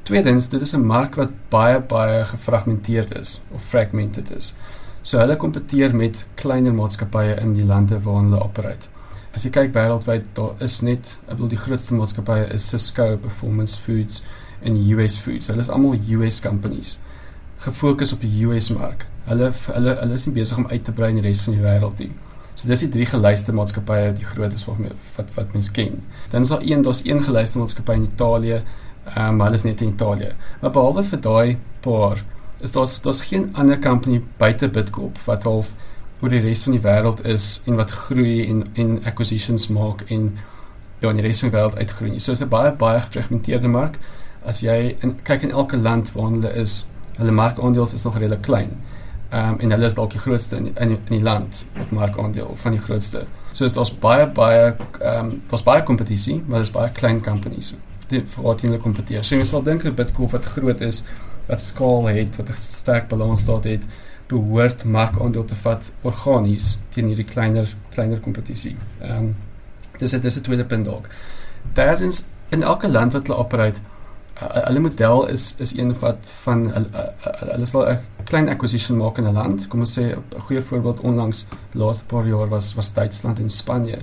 Tweedens, 0.03 0.49
dit 0.49 0.61
is 0.61 0.73
'n 0.73 0.85
mark 0.85 1.15
wat 1.15 1.29
baie 1.49 1.79
baie 1.79 2.25
gefragmenteerd 2.25 3.19
is 3.19 3.41
of 3.51 3.61
fragmented 3.61 4.31
is. 4.31 4.53
So 5.01 5.17
hulle 5.17 5.35
kompeteer 5.35 5.95
met 5.95 6.25
kleiner 6.35 6.73
maatskappye 6.73 7.41
in 7.41 7.53
die 7.53 7.65
lande 7.65 7.99
waar 8.01 8.23
hulle 8.23 8.43
operate. 8.43 8.87
As 9.33 9.43
jy 9.43 9.49
kyk 9.49 9.73
wêreldwyd, 9.73 10.25
daar 10.33 10.55
is 10.59 10.81
net, 10.81 11.17
ek 11.27 11.35
bedoel 11.35 11.49
die 11.49 11.57
grootste 11.57 11.93
maatskappye 11.93 12.53
is 12.53 12.67
Cisco, 12.67 13.17
Performance 13.17 13.79
Foods 13.79 14.23
en 14.61 14.75
US 14.75 15.17
Foods. 15.17 15.47
Hulle 15.47 15.59
is 15.59 15.69
almal 15.69 15.99
US 16.09 16.39
companies 16.39 16.97
gefokus 17.59 18.13
op 18.13 18.21
die 18.21 18.45
US 18.47 18.69
mark. 18.69 19.05
Hulle 19.27 19.51
hulle 19.67 19.95
hulle 19.99 20.13
is 20.13 20.25
nie 20.25 20.35
besig 20.39 20.57
om 20.57 20.67
uit 20.67 20.83
te 20.83 20.95
brei 20.95 21.09
in 21.13 21.21
die 21.21 21.25
res 21.27 21.41
van 21.45 21.57
die 21.57 21.63
wêreld 21.63 21.99
nie. 22.03 22.11
So 22.55 22.67
dis 22.67 22.83
die 22.83 22.91
drie 22.91 23.05
gelyste 23.07 23.55
maatskappye 23.55 24.13
die 24.17 24.25
groot 24.27 24.53
is 24.53 24.65
wat 24.67 24.79
wat 25.17 25.33
wat 25.35 25.53
mens 25.55 25.71
ken. 25.71 26.01
Dan 26.31 26.47
is 26.47 26.51
daar 26.53 26.63
een, 26.63 26.81
daar's 26.83 27.05
een 27.05 27.23
gelyste 27.23 27.59
maatskappy 27.59 27.95
in 27.99 28.09
Italië, 28.09 28.61
ehm 29.05 29.27
um, 29.27 29.35
maar 29.37 29.47
hulle 29.47 29.61
is 29.61 29.63
net 29.63 29.81
in 29.81 29.93
Italië. 29.93 30.33
Maar 30.61 30.71
behalwe 30.71 31.03
vir 31.03 31.21
daai 31.21 31.57
paar 31.85 32.23
is 32.59 32.71
daar 32.71 32.87
daar's 33.03 33.21
geen 33.21 33.49
ander 33.53 33.79
company 33.79 34.21
buite 34.37 34.67
Bitcoin 34.67 35.11
wat 35.25 35.43
half 35.43 35.75
oor 36.21 36.29
die 36.29 36.41
res 36.43 36.63
van 36.63 36.75
die 36.75 36.83
wêreld 36.83 37.23
is 37.25 37.61
en 37.65 37.75
wat 37.79 37.91
groei 37.91 38.47
en 38.47 38.65
en 38.73 38.99
acquisitions 39.05 39.67
maak 39.67 40.03
en 40.07 40.37
ja, 40.99 41.09
in 41.09 41.15
die 41.15 41.23
res 41.23 41.39
van 41.39 41.49
die 41.49 41.57
wêreld 41.57 41.77
uitgroei. 41.77 42.19
So 42.19 42.31
is 42.31 42.41
'n 42.41 42.49
baie 42.49 42.71
baie 42.71 43.01
gefragmenteerde 43.01 43.67
mark. 43.67 43.99
As 44.45 44.61
jy 44.61 44.97
in, 44.99 45.19
kyk 45.23 45.41
in 45.41 45.51
elke 45.51 45.77
land 45.77 46.11
waar 46.11 46.31
hulle 46.31 46.53
is, 46.53 46.85
hulle 47.19 47.35
markandeel 47.35 47.83
is 47.83 48.03
nog 48.03 48.17
redelik 48.17 48.41
klein. 48.47 48.71
Ehm 49.29 49.53
um, 49.53 49.59
en 49.59 49.71
hulle 49.75 49.85
is 49.85 49.93
dalk 49.93 50.11
die 50.15 50.19
grootste 50.19 50.57
in 50.57 50.71
in, 50.73 50.89
in 50.89 51.13
die 51.13 51.21
land 51.21 51.63
op 51.81 51.91
markandeel 51.91 52.55
van 52.55 52.71
die 52.77 52.81
grootste. 52.81 53.25
So 53.51 53.65
is 53.65 53.75
daar's 53.77 53.93
baie 53.93 54.25
baie 54.27 54.75
ehm 54.99 55.25
um, 55.25 55.41
daar's 55.47 55.63
baie 55.63 55.83
kompetisie, 55.83 56.41
maar 56.45 56.63
daar's 56.63 56.73
baie 56.73 56.91
klein 56.91 57.21
companies 57.21 57.75
vir 58.09 58.43
wat 58.43 58.61
hulle 58.65 58.79
kompeteer. 58.81 59.23
So 59.23 59.37
jy 59.37 59.45
sal 59.45 59.63
dink 59.63 59.83
dat 59.85 59.95
Bitcoin 59.95 60.31
wat 60.33 60.45
groot 60.45 60.81
is, 60.81 61.03
wat 61.47 61.61
skaal 61.61 62.07
het, 62.07 62.37
wat 62.37 62.49
'n 62.49 62.57
sterk 62.57 63.07
balans 63.07 63.45
daar 63.45 63.61
het, 63.63 63.85
behoort 64.27 64.83
markandeel 64.83 65.45
te 65.45 65.55
vat 65.55 65.91
organies 66.01 66.77
teen 66.93 67.07
hierdie 67.07 67.25
kleiner 67.25 67.75
kleiner 67.93 68.19
kompetisie. 68.19 68.75
Ehm 69.01 69.17
um, 69.17 69.35
dis 69.99 70.11
dit 70.11 70.25
is 70.25 70.37
'n 70.37 70.41
tweede 70.41 70.65
punt 70.65 70.85
dalk. 70.85 71.07
Derdens 71.73 72.23
in 72.49 72.63
elke 72.63 72.89
land 72.89 73.13
wat 73.13 73.27
hulle 73.27 73.39
operate 73.39 73.79
hulle 74.39 74.79
model 74.79 75.27
is 75.27 75.55
is 75.57 75.77
een 75.77 75.93
wat 75.99 76.33
van 76.43 76.71
hulle 76.71 77.65
sal 77.65 77.89
'n 77.89 77.99
klein 78.23 78.49
acquisition 78.49 78.97
maak 78.97 79.17
in 79.17 79.27
'n 79.27 79.33
land. 79.33 79.67
Kom 79.67 79.79
ons 79.79 79.99
sê 79.99 80.03
'n 80.15 80.39
goeie 80.39 80.61
voorbeeld 80.61 80.99
onlangs 80.99 81.47
laaste 81.71 82.03
paar 82.05 82.27
jaar 82.27 82.49
was 82.49 82.73
was 82.73 82.93
Duitsland 82.93 83.39
en 83.39 83.49
Spanje. 83.49 83.97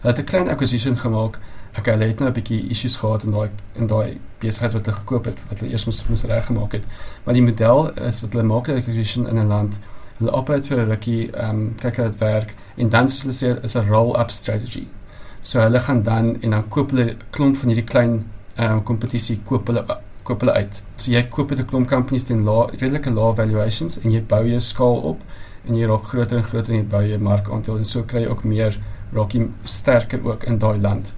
Hulle 0.00 0.14
het 0.14 0.18
'n 0.18 0.24
klein 0.24 0.48
acquisition 0.48 0.96
gemaak. 0.96 1.38
Ek 1.72 1.86
hulle 1.86 2.04
het 2.04 2.18
nou 2.18 2.30
'n 2.30 2.32
bietjie 2.32 2.68
issues 2.68 2.96
gehad 2.96 3.22
in 3.22 3.30
daai 3.30 3.50
in 3.72 3.86
daai 3.86 4.20
besigheid 4.38 4.72
wat 4.72 4.86
hulle 4.86 4.96
gekoop 4.96 5.24
het, 5.24 5.42
wat 5.48 5.58
hulle 5.58 5.70
eers 5.70 5.84
moes 5.84 6.06
moes 6.08 6.22
reggemaak 6.22 6.72
het. 6.72 6.84
Maar 7.24 7.34
die 7.34 7.42
model 7.42 7.92
is 7.94 8.20
dat 8.20 8.32
hulle 8.32 8.44
maak 8.44 8.68
'n 8.68 8.76
acquisition 8.76 9.28
in 9.28 9.38
'n 9.38 9.46
land. 9.46 9.78
Hulle 10.18 10.32
operate 10.32 10.66
vir 10.68 10.78
'n 10.78 10.88
rukkie, 10.88 11.30
ehm 11.30 11.50
um, 11.50 11.74
kyk 11.74 11.96
hoe 11.96 12.04
dit 12.04 12.18
werk 12.18 12.54
en 12.76 12.88
dan 12.88 13.08
soos 13.08 13.22
hulle 13.22 13.56
sê 13.56 13.64
is 13.64 13.74
'n 13.74 13.88
roll-up 13.88 14.30
strategy. 14.30 14.86
So 15.40 15.60
hulle 15.60 15.80
gaan 15.80 16.02
dan 16.02 16.42
en 16.42 16.50
dan 16.50 16.68
koop 16.68 16.90
hulle 16.90 17.16
klomp 17.30 17.56
van 17.56 17.68
hierdie 17.68 17.84
klein 17.84 18.31
ehm 18.56 18.72
um, 18.72 18.82
kompetisie 18.82 19.40
koop 19.44 19.66
hulle 19.66 19.84
koop 20.22 20.40
hulle 20.40 20.52
uit. 20.52 20.82
So 20.96 21.10
jy 21.10 21.22
koop 21.30 21.48
dit 21.48 21.58
'n 21.58 21.66
klomp 21.66 21.88
companies 21.88 22.24
teen 22.24 22.44
lae 22.44 22.70
redelike 22.70 23.10
lae 23.10 23.34
valuations 23.34 23.98
en 24.04 24.12
jy 24.12 24.20
bou 24.20 24.44
jou 24.46 24.60
skaal 24.60 25.00
op 25.12 25.20
en 25.68 25.76
jy 25.76 25.86
raak 25.86 26.04
groter 26.04 26.38
en 26.38 26.44
groter 26.44 26.72
en 26.72 26.78
jy 26.78 26.88
bou 26.88 27.02
jou 27.02 27.18
markandeel 27.18 27.76
en 27.76 27.84
so 27.84 28.02
kry 28.02 28.20
jy 28.20 28.28
ook 28.28 28.44
meer 28.44 28.78
raak 29.12 29.34
jy 29.34 29.48
sterker 29.64 30.24
ook 30.24 30.44
in 30.44 30.58
daai 30.58 30.78
land. 30.78 31.14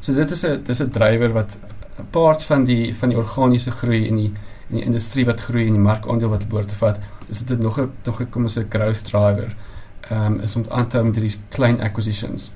So 0.00 0.12
dit 0.12 0.30
is 0.30 0.44
'n 0.44 0.62
dis 0.64 0.80
'n 0.80 0.90
drywer 0.90 1.32
wat 1.32 1.58
'n 1.98 2.06
part 2.10 2.42
van 2.42 2.64
die 2.64 2.94
van 2.94 3.08
die 3.08 3.18
organiese 3.18 3.70
groei 3.70 4.06
in 4.06 4.16
die 4.16 4.32
in 4.70 4.76
die 4.76 4.84
industrie 4.84 5.24
wat 5.24 5.40
groei 5.40 5.66
en 5.66 5.72
die 5.72 5.82
markandeel 5.82 6.28
wat 6.28 6.48
behoort 6.48 6.68
te 6.68 6.74
vat, 6.74 6.98
is 7.28 7.44
dit 7.44 7.60
nog 7.60 7.78
'n 7.78 7.90
nog 8.04 8.20
'n 8.20 8.30
kom 8.30 8.42
ons 8.42 8.58
'n 8.58 8.66
growth 8.68 9.04
driver. 9.04 9.56
Ehm 10.10 10.32
um, 10.32 10.40
is 10.40 10.56
om 10.56 10.64
aan 10.68 10.86
te 10.86 10.96
hou 10.96 11.06
met 11.06 11.16
hierdie 11.16 11.38
klein 11.48 11.80
acquisitions 11.80 12.50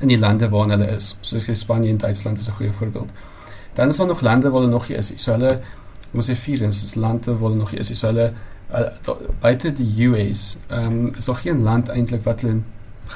in 0.00 0.08
die 0.08 0.18
lande 0.18 0.48
waar 0.48 0.68
hulle 0.68 0.86
is. 0.86 1.16
Soos 1.20 1.58
Spanje 1.58 1.88
en 1.88 1.96
Duitsland 1.96 2.38
is 2.38 2.48
'n 2.48 2.52
goeie 2.52 2.72
voorbeeld. 2.72 3.10
Dan 3.76 3.88
is 3.92 3.96
daar 3.96 4.06
nog 4.06 4.20
lande 4.20 4.50
waar 4.50 4.60
hulle 4.60 4.72
nog 4.72 4.88
nie 4.88 4.96
is 4.98 5.10
nie. 5.10 5.18
So 5.20 5.32
hulle 5.36 5.60
moet 6.10 6.28
sê 6.28 6.36
vier 6.36 6.62
is 6.68 6.94
lande 6.94 7.32
waar 7.32 7.50
hulle 7.50 7.60
nog 7.60 7.72
nie 7.72 7.80
is 7.80 7.92
nie. 7.92 7.98
So 7.98 8.08
hulle 8.10 8.32
uh, 8.72 9.16
buite 9.40 9.72
die 9.76 10.08
US, 10.08 10.56
ehm 10.68 10.86
um, 10.92 11.10
is 11.16 11.28
daar 11.28 11.42
geen 11.42 11.62
land 11.62 11.88
eintlik 11.88 12.24
wat 12.24 12.40
hulle 12.40 12.62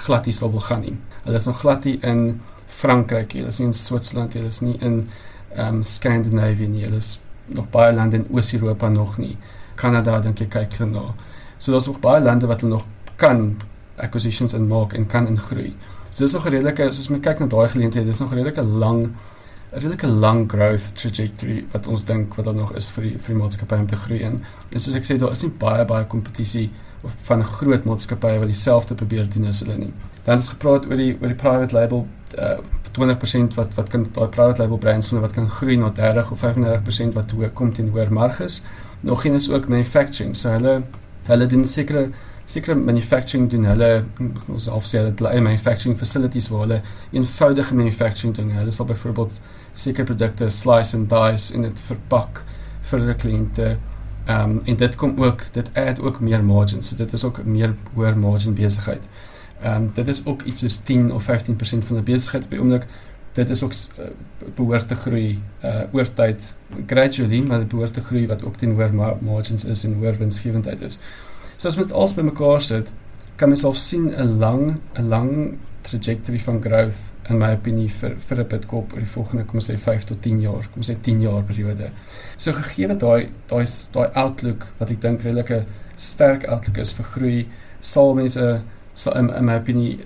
glad 0.04 0.24
hier 0.24 0.34
sal 0.34 0.52
wil 0.52 0.60
gaan 0.60 0.84
nie. 0.84 0.96
Hulle 1.24 1.36
is 1.36 1.48
nog 1.48 1.58
glad 1.60 1.84
hier 1.84 2.04
in 2.04 2.40
Frankryk, 2.66 3.32
hulle 3.32 3.48
is 3.48 3.58
nie 3.58 3.66
in 3.66 3.74
Switserland, 3.74 4.36
hulle 4.38 4.52
is 4.52 4.60
nie 4.60 4.76
in 4.78 5.08
ehm 5.56 5.80
um, 5.80 5.82
Skandinawië 5.82 6.68
nie. 6.68 6.84
Hulle 6.84 7.00
is 7.02 7.18
nog 7.46 7.70
baie 7.70 7.94
lande 7.94 8.16
in 8.16 8.28
Oos-Europa 8.30 8.88
nog 8.88 9.18
nie. 9.18 9.36
Kanada 9.74 10.20
dink 10.20 10.40
ek 10.40 10.52
kyk 10.54 10.78
hulle 10.78 10.90
na. 10.92 11.14
So 11.58 11.72
daar's 11.72 11.86
nog 11.86 12.00
baie 12.00 12.22
lande 12.22 12.46
wat 12.46 12.60
hulle 12.60 12.74
nog 12.76 12.86
kan 13.16 13.56
acquisitions 13.96 14.54
en 14.54 14.68
maak 14.68 14.92
en 14.92 15.06
kan 15.06 15.26
ingroei. 15.26 15.74
So 16.10 16.24
dis 16.24 16.32
nog 16.32 16.46
'n 16.46 16.50
redelike 16.50 16.86
as 16.86 16.98
ons 16.98 17.20
kyk 17.20 17.38
na 17.38 17.46
daai 17.46 17.68
geleenthede, 17.68 18.06
dis 18.06 18.20
nog 18.20 18.32
'n 18.32 18.34
redelike 18.34 18.62
lang 18.62 19.14
'n 19.72 19.78
redelike 19.78 20.06
lang 20.06 20.50
growth 20.50 20.96
trajectory 20.96 21.64
wat 21.70 21.86
ons 21.86 22.04
dink 22.04 22.34
wat 22.34 22.44
daar 22.44 22.54
nog 22.54 22.72
is 22.74 22.88
vir 22.90 23.04
die 23.04 23.16
vir 23.18 23.34
die 23.34 23.42
maatskappy 23.42 23.76
om 23.78 23.86
te 23.86 23.96
groei 23.96 24.20
in. 24.20 24.40
En 24.72 24.80
soos 24.80 24.96
ek 24.98 25.04
sê, 25.06 25.16
daar 25.18 25.30
is 25.30 25.42
nie 25.42 25.52
baie 25.58 25.84
baie 25.84 26.06
kompetisie 26.06 26.70
of 27.06 27.14
van 27.28 27.44
groot 27.44 27.84
maatskappye 27.84 28.38
wat 28.38 28.50
dieselfde 28.50 28.94
probeer 28.94 29.28
doen 29.30 29.46
as 29.46 29.60
hulle 29.62 29.76
nie. 29.78 29.92
Dan 30.24 30.42
is 30.42 30.48
gepraat 30.48 30.88
oor 30.90 30.96
die 30.96 31.12
oor 31.20 31.30
die 31.30 31.38
private 31.38 31.76
label 31.76 32.06
uh, 32.38 32.58
20% 32.98 33.54
wat 33.54 33.76
wat 33.78 33.92
kan 33.92 34.08
daai 34.10 34.28
private 34.28 34.62
label 34.62 34.78
brands 34.78 35.06
van 35.12 35.22
wat 35.22 35.38
kan 35.38 35.46
groei 35.48 35.76
na 35.78 35.92
30 36.00 36.32
of 36.34 36.42
35% 36.42 37.14
wat 37.14 37.30
hoër 37.30 37.54
kom 37.54 37.72
teen 37.72 37.92
hoër 37.94 38.12
marges. 38.12 38.62
Nog 39.06 39.24
een 39.24 39.38
is 39.38 39.48
ook 39.50 39.68
manufacturing. 39.68 40.34
So 40.36 40.50
hulle 40.50 40.82
hulle 41.30 41.46
doen 41.46 41.64
sekere 41.66 42.08
sekere 42.50 42.74
manufacturing 42.74 43.46
doen 43.50 43.64
hulle 43.70 44.04
ons 44.50 44.68
afsê 44.68 45.04
dat 45.06 45.22
hulle 45.22 45.40
manufacturing 45.40 45.98
facilities 45.98 46.48
waar 46.50 46.66
hulle 46.66 46.82
eenvoudige 47.12 47.74
manufacturing 47.74 48.34
doen. 48.34 48.50
Hulle 48.58 48.74
sal 48.74 48.90
byvoorbeeld 48.90 49.40
sekere 49.72 50.04
produkte 50.04 50.50
slice 50.50 50.96
and 50.96 51.10
dice 51.10 51.54
in 51.54 51.62
dit 51.62 51.82
verpak 51.86 52.44
vir 52.90 53.06
die 53.06 53.14
kliënte. 53.14 53.76
Ehm 54.26 54.50
um, 54.50 54.60
en 54.64 54.76
dit 54.76 54.96
kom 54.96 55.14
ook 55.18 55.44
dit 55.52 55.70
add 55.74 56.00
ook 56.00 56.20
meer 56.20 56.44
margins. 56.44 56.88
So 56.88 56.96
dit 56.96 57.12
is 57.12 57.24
ook 57.24 57.44
meer 57.44 57.74
hoër 57.94 58.18
margin 58.18 58.54
besigheid. 58.54 59.08
Ehm 59.62 59.74
um, 59.74 59.90
dit 59.94 60.08
is 60.08 60.24
ook 60.26 60.42
iets 60.42 60.60
soos 60.60 60.76
10 60.76 61.12
of 61.12 61.30
15% 61.30 61.86
van 61.86 61.96
die 61.96 62.12
besigheid 62.12 62.48
by 62.48 62.56
oomblik 62.56 62.86
dit 63.32 63.50
is 63.50 63.62
ook 63.62 63.72
uh, 63.72 64.04
behoort 64.54 64.88
te 64.88 64.96
groei 64.96 65.38
uh 65.62 65.82
oor 65.94 66.08
tyd 66.14 66.52
gradually 66.86 67.42
maar 67.46 67.62
dit 67.62 67.68
behoort 67.68 67.94
te 67.94 68.02
groei 68.02 68.26
wat 68.26 68.42
ook 68.44 68.56
teen 68.56 68.74
hoër 68.74 68.94
margins 69.20 69.64
is 69.64 69.84
en 69.84 69.94
hoër 70.00 70.18
winsgewendheid 70.18 70.82
is. 70.82 70.98
So 71.56 71.68
as 71.68 71.76
mens 71.76 71.92
alles 71.92 72.14
bymekaar 72.14 72.60
sit, 72.60 72.92
kan 73.36 73.52
mens 73.52 73.64
al 73.64 73.74
sien 73.74 74.10
'n 74.10 74.38
lang 74.38 74.80
'n 74.98 75.08
lang 75.08 75.58
trajectory 75.82 76.38
van 76.38 76.60
growth 76.62 77.10
in 77.30 77.38
my 77.38 77.52
opinie 77.54 77.88
vir 77.88 78.16
vir 78.18 78.40
'n 78.40 78.48
Bitcoin 78.48 78.86
oor 78.92 78.98
die 78.98 79.14
volgende 79.14 79.44
kom 79.44 79.60
ons 79.60 79.70
sê 79.70 79.76
5 79.78 80.04
tot 80.04 80.22
10 80.22 80.40
jaar, 80.40 80.66
kom 80.72 80.82
ons 80.82 80.90
sê 80.90 80.96
10 81.02 81.20
jaar 81.20 81.42
periode. 81.42 81.90
So 82.36 82.52
gegee 82.52 82.88
daai 82.88 83.30
daai 83.48 83.66
daai 83.92 84.08
outlook 84.14 84.66
wat 84.78 84.90
ek 84.90 85.00
dink 85.00 85.22
redelike 85.22 85.64
sterk 85.96 86.44
outlook 86.48 86.78
is 86.78 86.92
vir 86.92 87.04
groei, 87.04 87.46
sal 87.80 88.14
mense 88.14 88.62
sal 88.94 89.16
in, 89.16 89.30
in 89.30 89.44
my 89.44 89.56
opinie 89.56 89.98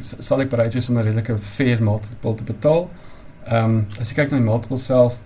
sal 0.00 0.40
ek 0.40 0.50
bereid 0.50 0.74
wees 0.74 0.88
om 0.88 0.98
'n 0.98 1.04
redelike 1.04 1.38
fair 1.38 1.82
multiple 1.82 2.34
te 2.34 2.44
betaal. 2.44 2.90
Ehm 3.46 3.64
um, 3.64 3.86
as 4.00 4.10
jy 4.10 4.14
kyk 4.14 4.30
na 4.30 4.38
die 4.38 4.44
multiple 4.44 4.78
self 4.78 5.20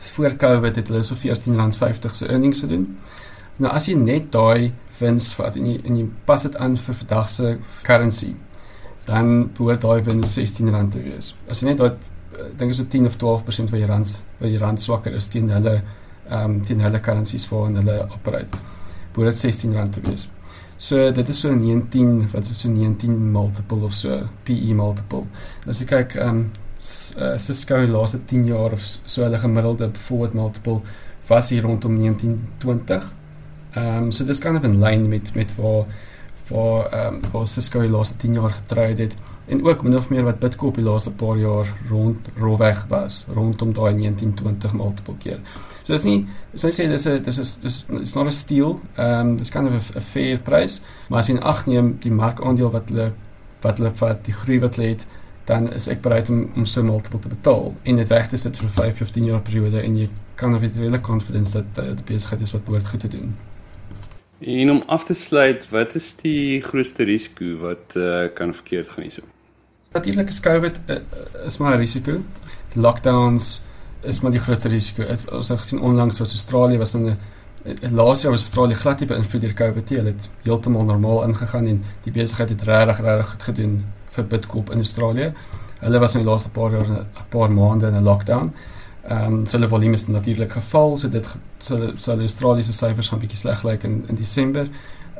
voor 0.00 0.36
Covid 0.36 0.76
het 0.76 0.88
hulle 0.88 1.02
so 1.02 1.14
R14.50 1.14 2.10
se 2.12 2.26
earnings 2.26 2.60
gedoen. 2.60 2.98
Nou 3.56 3.72
as 3.72 3.86
jy 3.86 3.94
net 3.94 4.32
daai 4.32 4.72
wins 4.98 5.32
vat 5.34 5.56
en 5.56 5.66
jy 5.66 5.80
en 5.84 5.96
jy 5.96 6.08
pas 6.24 6.42
dit 6.42 6.56
aan 6.56 6.76
vir 6.76 6.94
vandag 6.94 7.30
se 7.30 7.58
currency 7.82 8.34
dan 9.06 9.50
behoort 9.56 9.82
daai 9.84 10.02
wins 10.06 10.38
R16 10.38 10.88
te 10.90 11.02
wees. 11.02 11.34
As 11.50 11.60
jy 11.60 11.72
net 11.72 11.82
dat 11.82 12.08
eh, 12.38 12.46
dink 12.56 12.72
is 12.72 12.80
so 12.80 12.88
10 12.90 13.06
of 13.10 13.18
12% 13.20 13.72
van 13.72 13.78
jou 13.78 13.90
rand 13.90 14.14
van 14.38 14.50
jou 14.50 14.62
rand 14.62 14.82
swakker 14.82 15.14
is 15.14 15.28
teen 15.32 15.50
hulle 15.54 15.82
ehm 16.24 16.50
um, 16.50 16.60
teen 16.64 16.80
hulle 16.80 17.00
currencies 17.00 17.44
voor 17.46 17.66
en 17.66 17.82
hulle 17.82 17.98
operate. 18.08 18.58
Behoort 19.12 19.36
R16 19.36 19.90
te 19.92 20.00
wees. 20.06 20.30
So 20.76 21.10
dit 21.12 21.28
is 21.28 21.40
so 21.40 21.54
19 21.54 22.30
wat 22.32 22.48
is 22.50 22.60
so 22.60 22.68
19 22.68 23.32
multiple 23.32 23.84
of 23.84 23.94
so 23.94 24.22
PE 24.42 24.74
multiple. 24.74 25.26
As 25.68 25.80
jy 25.80 25.86
kyk 25.86 26.16
ehm 26.16 26.28
um, 26.28 26.44
Cisco 26.84 27.78
die 27.80 27.88
laaste 27.88 28.18
10 28.28 28.42
jaar 28.44 28.74
of 28.76 28.82
so 29.04 29.22
hulle 29.22 29.38
gemiddelde 29.40 29.88
forward 29.96 30.34
multiple 30.36 30.80
was 31.28 31.48
hier 31.48 31.62
rondom 31.62 31.96
1920. 32.00 33.12
Ehm 33.74 34.02
um, 34.02 34.10
so 34.12 34.24
dis 34.24 34.40
kind 34.40 34.56
of 34.56 34.64
in 34.64 34.80
lyn 34.80 35.08
met 35.08 35.34
met 35.34 35.54
waar 35.56 35.86
waar 36.48 36.90
ehm 36.92 37.14
um, 37.14 37.20
waar 37.32 37.48
Cisco 37.48 37.80
die 37.80 37.90
laaste 37.90 38.16
10 38.16 38.32
jaar 38.32 38.50
getrei 38.52 38.94
het 38.94 39.16
en 39.46 39.64
ook 39.64 39.82
min 39.82 39.96
of 39.96 40.08
meer 40.08 40.24
wat 40.24 40.38
Bitcoin 40.38 40.72
die 40.72 40.84
laaste 40.84 41.10
paar 41.10 41.36
jaar 41.36 41.72
rond 41.88 42.28
rolweg 42.36 42.84
was 42.88 43.26
rondom 43.34 43.72
daai 43.72 43.94
1920 43.94 44.72
multiple 44.72 45.14
keer. 45.18 45.40
So 45.82 45.92
dis 45.92 46.04
nie 46.04 46.26
as 46.54 46.62
jy 46.62 46.70
sê 46.70 46.88
dis 46.88 47.06
'n 47.06 47.22
dis 47.22 47.38
is 47.38 47.56
dis 47.60 47.86
is 48.00 48.14
not 48.14 48.26
a 48.26 48.30
steal. 48.30 48.80
Ehm 48.96 49.28
um, 49.28 49.36
dis 49.36 49.50
kind 49.50 49.68
of 49.68 49.96
a 49.96 50.00
fair 50.00 50.38
price, 50.38 50.80
maar 51.08 51.18
as 51.18 51.28
jy 51.28 51.38
ag 51.38 51.66
neem 51.66 51.96
die 52.00 52.12
markandeel 52.12 52.70
wat 52.70 52.88
hulle 52.88 53.12
wat 53.62 53.78
hulle 53.78 53.92
vat, 53.94 54.24
die 54.24 54.32
groei 54.34 54.60
wat 54.60 54.76
hulle 54.76 54.88
het 54.88 55.06
dan 55.44 55.72
is 55.72 55.88
ek 55.92 56.00
bereid 56.00 56.28
om 56.32 56.50
om 56.56 56.66
so 56.66 56.82
multiple 56.82 57.20
te 57.20 57.28
betaal. 57.28 57.74
En 57.82 57.96
dit 57.96 58.08
weg 58.08 58.32
is 58.32 58.42
dit 58.42 58.56
vir 58.56 58.68
5 58.68 59.00
of 59.00 59.10
10 59.10 59.24
jaar 59.24 59.40
periode 59.40 59.82
en 59.82 59.96
jy 59.96 60.08
kan 60.34 60.54
of 60.54 60.62
jy 60.62 60.70
redelik 60.74 61.02
confidence 61.02 61.52
dat 61.52 61.84
uh, 61.84 61.92
die 61.96 62.04
besigheid 62.14 62.40
is 62.40 62.52
wat 62.52 62.64
behoort 62.64 62.88
goed 62.88 63.00
te 63.00 63.08
doen. 63.08 63.34
En 64.44 64.70
om 64.70 64.82
af 64.86 65.04
te 65.04 65.14
sluit, 65.14 65.68
wat 65.68 65.94
is 65.94 66.10
die 66.20 66.60
grootste 66.62 67.04
risiko 67.04 67.56
wat 67.62 67.94
uh, 67.96 68.26
kan 68.34 68.54
verkeerd 68.54 68.88
gaan 68.88 69.06
hierso? 69.06 69.22
Natuurlik 69.92 70.28
is 70.28 70.40
COVID 70.40 70.80
uh, 70.86 70.96
is 71.46 71.56
maar 71.56 71.76
'n 71.76 71.78
risiko. 71.78 72.20
Lockdowns 72.72 73.62
is 74.00 74.20
maar 74.20 74.30
die 74.30 74.40
grootste 74.40 74.68
risiko. 74.68 75.02
Is, 75.02 75.24
ons 75.30 75.48
het 75.48 75.58
gesien 75.58 75.80
onlangs 75.80 76.18
was 76.18 76.32
Australië 76.32 76.76
was 76.76 76.94
in 76.94 77.16
'n 77.64 77.94
laas 77.94 78.22
jaar 78.22 78.30
was 78.30 78.40
Australië 78.40 78.74
glad 78.74 78.98
nie 78.98 79.08
beïnvloed 79.08 79.40
deur 79.40 79.54
COVID 79.54 79.90
nie. 79.90 79.98
Hulle 79.98 80.10
het 80.10 80.28
heeltemal 80.42 80.84
normaal 80.84 81.24
ingegaan 81.28 81.66
en 81.66 81.84
die 82.02 82.12
besigheid 82.12 82.48
het 82.48 82.62
regtig 82.62 83.00
regtig 83.00 83.30
goed 83.30 83.42
gedoen 83.42 83.84
vir 84.08 84.24
Bitcoin 84.24 84.64
in 84.70 84.76
Australië. 84.76 85.32
Hulle 85.78 85.98
was 85.98 86.14
in 86.14 86.20
die 86.20 86.28
laaste 86.28 86.50
paar 86.50 86.70
jaar 86.70 86.88
'n 86.88 87.06
paar 87.28 87.50
maande 87.50 87.86
in 87.86 87.96
'n 87.96 88.02
lockdown. 88.02 88.52
Ehm 89.08 89.32
um, 89.32 89.46
so 89.46 89.56
hulle 89.58 89.68
volume 89.68 89.94
is 89.94 90.06
natuurlik 90.06 90.52
geval, 90.52 90.96
so 90.96 91.08
dit 91.08 91.26
so 91.58 91.90
so 91.94 92.16
die 92.16 92.28
Australiese 92.28 92.72
syfers 92.72 93.08
gaan 93.08 93.20
bietjie 93.20 93.38
sleg 93.38 93.62
lyk 93.62 93.84
in 93.84 94.04
in 94.08 94.16
Desember. 94.16 94.68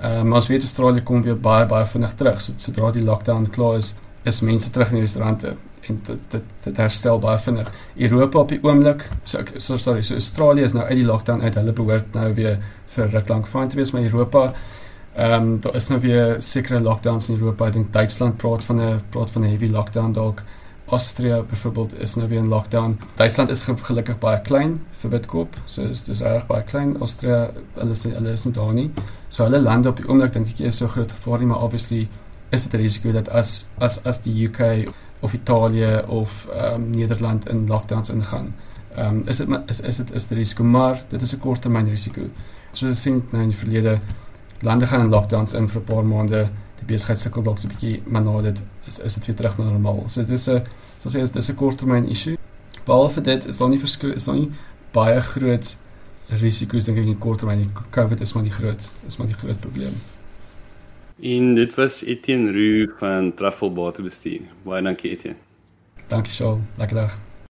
Ehm 0.01 0.20
um, 0.20 0.29
maar 0.29 0.38
as 0.38 0.47
weet 0.47 0.62
Australië 0.62 1.03
kom 1.03 1.23
weer 1.23 1.40
baie 1.40 1.66
baie 1.66 1.87
vinnig 1.87 2.14
terug. 2.14 2.40
So 2.40 2.53
sodra 2.57 2.90
die 2.92 3.05
lockdown 3.05 3.51
klaar 3.51 3.77
is, 3.77 3.94
is 4.23 4.40
mense 4.40 4.70
terug 4.70 4.88
in 4.88 4.94
die 4.94 5.05
restaurante 5.05 5.57
en 5.88 6.01
dit 6.07 6.20
dit 6.31 6.42
dit 6.64 6.77
herstel 6.77 7.18
baie 7.18 7.38
vinnig. 7.38 7.73
Europa 7.97 8.38
op 8.38 8.49
die 8.49 8.61
oomblik, 8.62 9.05
so, 9.23 9.42
so 9.57 9.77
sorry, 9.77 10.03
so 10.03 10.14
Australië 10.14 10.62
is 10.62 10.73
nou 10.73 10.85
uit 10.85 10.97
die 10.97 11.05
lockdown 11.05 11.42
uit. 11.42 11.55
Hulle 11.55 11.73
behoort 11.73 12.14
nou 12.14 12.35
weer 12.35 12.59
vir 12.97 13.11
ruk 13.11 13.29
lank 13.29 13.47
fyn 13.49 13.68
te 13.68 13.77
wees, 13.77 13.92
maar 13.92 14.03
Europa 14.03 14.53
ehm 15.14 15.42
um, 15.42 15.61
daar 15.61 15.75
is 15.75 15.88
nou 15.88 16.01
weer 16.01 16.37
sekere 16.42 16.81
lockdowns 16.81 17.29
in 17.29 17.37
Europa. 17.38 17.66
Ek 17.66 17.73
dink 17.73 17.92
Duitsland 17.92 18.37
praat 18.37 18.64
van 18.64 18.81
'n 18.81 19.03
praat 19.11 19.31
van 19.31 19.42
'n 19.42 19.49
heavy 19.49 19.68
lockdown 19.70 20.12
dalk. 20.12 20.42
Austria 20.87 21.42
byvoorbeeld 21.42 22.01
is 22.01 22.14
nou 22.14 22.29
weer 22.29 22.38
in 22.38 22.49
lockdown. 22.49 22.99
Duitsland 23.14 23.51
is 23.51 23.62
gelukkig 23.62 24.18
baie 24.18 24.40
klein 24.40 24.81
vir 25.01 25.11
Bitkoop. 25.11 25.57
So 25.64 25.83
is 25.83 26.05
dis 26.05 26.20
reg 26.20 26.47
baie 26.47 26.62
klein. 26.62 26.97
Austria 27.01 27.51
hulle 27.75 27.90
is 27.90 28.03
hulle 28.05 28.33
is 28.33 28.44
nie 28.44 28.53
daar 28.53 28.73
nie. 28.75 28.90
So 29.29 29.44
hulle 29.44 29.61
lande 29.62 29.88
op 29.88 29.97
die 29.97 30.09
oomblik 30.09 30.33
dink 30.33 30.53
ek 30.53 30.61
is 30.61 30.77
so 30.83 30.88
groot 30.88 31.12
gevaar 31.12 31.40
nie, 31.40 31.49
maar 31.49 31.62
obviously 31.64 32.09
is 32.51 32.62
dit 32.62 32.75
'n 32.75 32.83
risiko 32.83 33.12
dat 33.12 33.29
as 33.29 33.66
as 33.79 34.05
as 34.05 34.20
die 34.23 34.49
UK 34.49 34.92
of 35.20 35.33
Italië 35.33 36.03
of 36.07 36.49
ehm 36.53 36.75
um, 36.75 36.90
Nederland 36.90 37.49
in 37.49 37.66
lockdowns 37.66 38.11
ingaan. 38.11 38.55
Ehm 38.97 39.16
um, 39.16 39.23
is 39.27 39.37
dit 39.37 39.49
is 39.66 39.81
is 39.81 39.97
dit 39.97 40.14
is 40.14 40.27
die 40.27 40.37
risiko 40.37 40.64
maar 40.64 41.03
dit 41.09 41.23
is 41.23 41.35
'n 41.35 41.40
korttermyn 41.40 41.88
risiko. 41.88 42.23
So 42.70 42.87
ons 42.87 43.01
sien 43.01 43.23
nou 43.31 43.42
in 43.42 43.49
die 43.49 43.59
verlede 43.59 43.99
lande 44.61 44.87
gaan 44.87 45.01
in 45.01 45.11
lockdowns 45.11 45.53
in 45.53 45.68
vir 45.68 45.81
'n 45.81 45.85
paar 45.85 46.05
maande 46.05 46.49
besigheid 46.87 47.18
sukkel 47.18 47.42
dalk 47.42 47.59
so 47.59 47.68
'n 47.68 47.75
bietjie 47.75 48.03
maar 48.07 48.23
nou 48.23 48.42
dit 48.42 48.62
is 48.87 48.99
is 48.99 49.14
dit 49.14 49.27
weer 49.27 49.37
terug 49.37 49.59
na 49.59 49.64
normaal. 49.64 50.05
So 50.07 50.20
dit 50.20 50.31
is 50.31 50.49
'n 50.49 50.62
so 50.99 51.09
sê 51.09 51.20
dit 51.20 51.37
is 51.37 51.51
'n 51.51 51.55
korttermyn 51.55 52.09
issue. 52.09 52.37
Behalwe 52.85 53.20
dit 53.20 53.47
is 53.47 53.57
daar 53.57 53.68
nie 53.68 53.79
verskil 53.79 54.12
is 54.12 54.25
daar 54.25 54.37
nie 54.37 54.51
baie 54.92 55.20
groot 55.20 55.77
risiko's 56.29 56.85
dink 56.85 56.99
ek 56.99 57.07
in 57.07 57.18
korttermyn. 57.18 57.73
COVID 57.90 58.20
is 58.20 58.33
maar 58.33 58.42
die 58.42 58.53
groot 58.53 58.90
is 59.07 59.16
maar 59.16 59.27
die 59.27 59.37
groot 59.37 59.61
probleem. 59.61 59.94
En 61.23 61.55
dit 61.55 61.75
was 61.75 62.05
Etienne 62.05 62.53
Roo 62.53 62.92
van 62.99 63.35
Truffle 63.35 63.70
Batebestuur. 63.70 64.40
Baie 64.62 64.83
dankie 64.83 65.11
Etienne. 65.11 65.38
Dankie 66.09 66.33
Shaul. 66.33 66.61
Lekker 66.77 66.97
dag. 66.97 67.34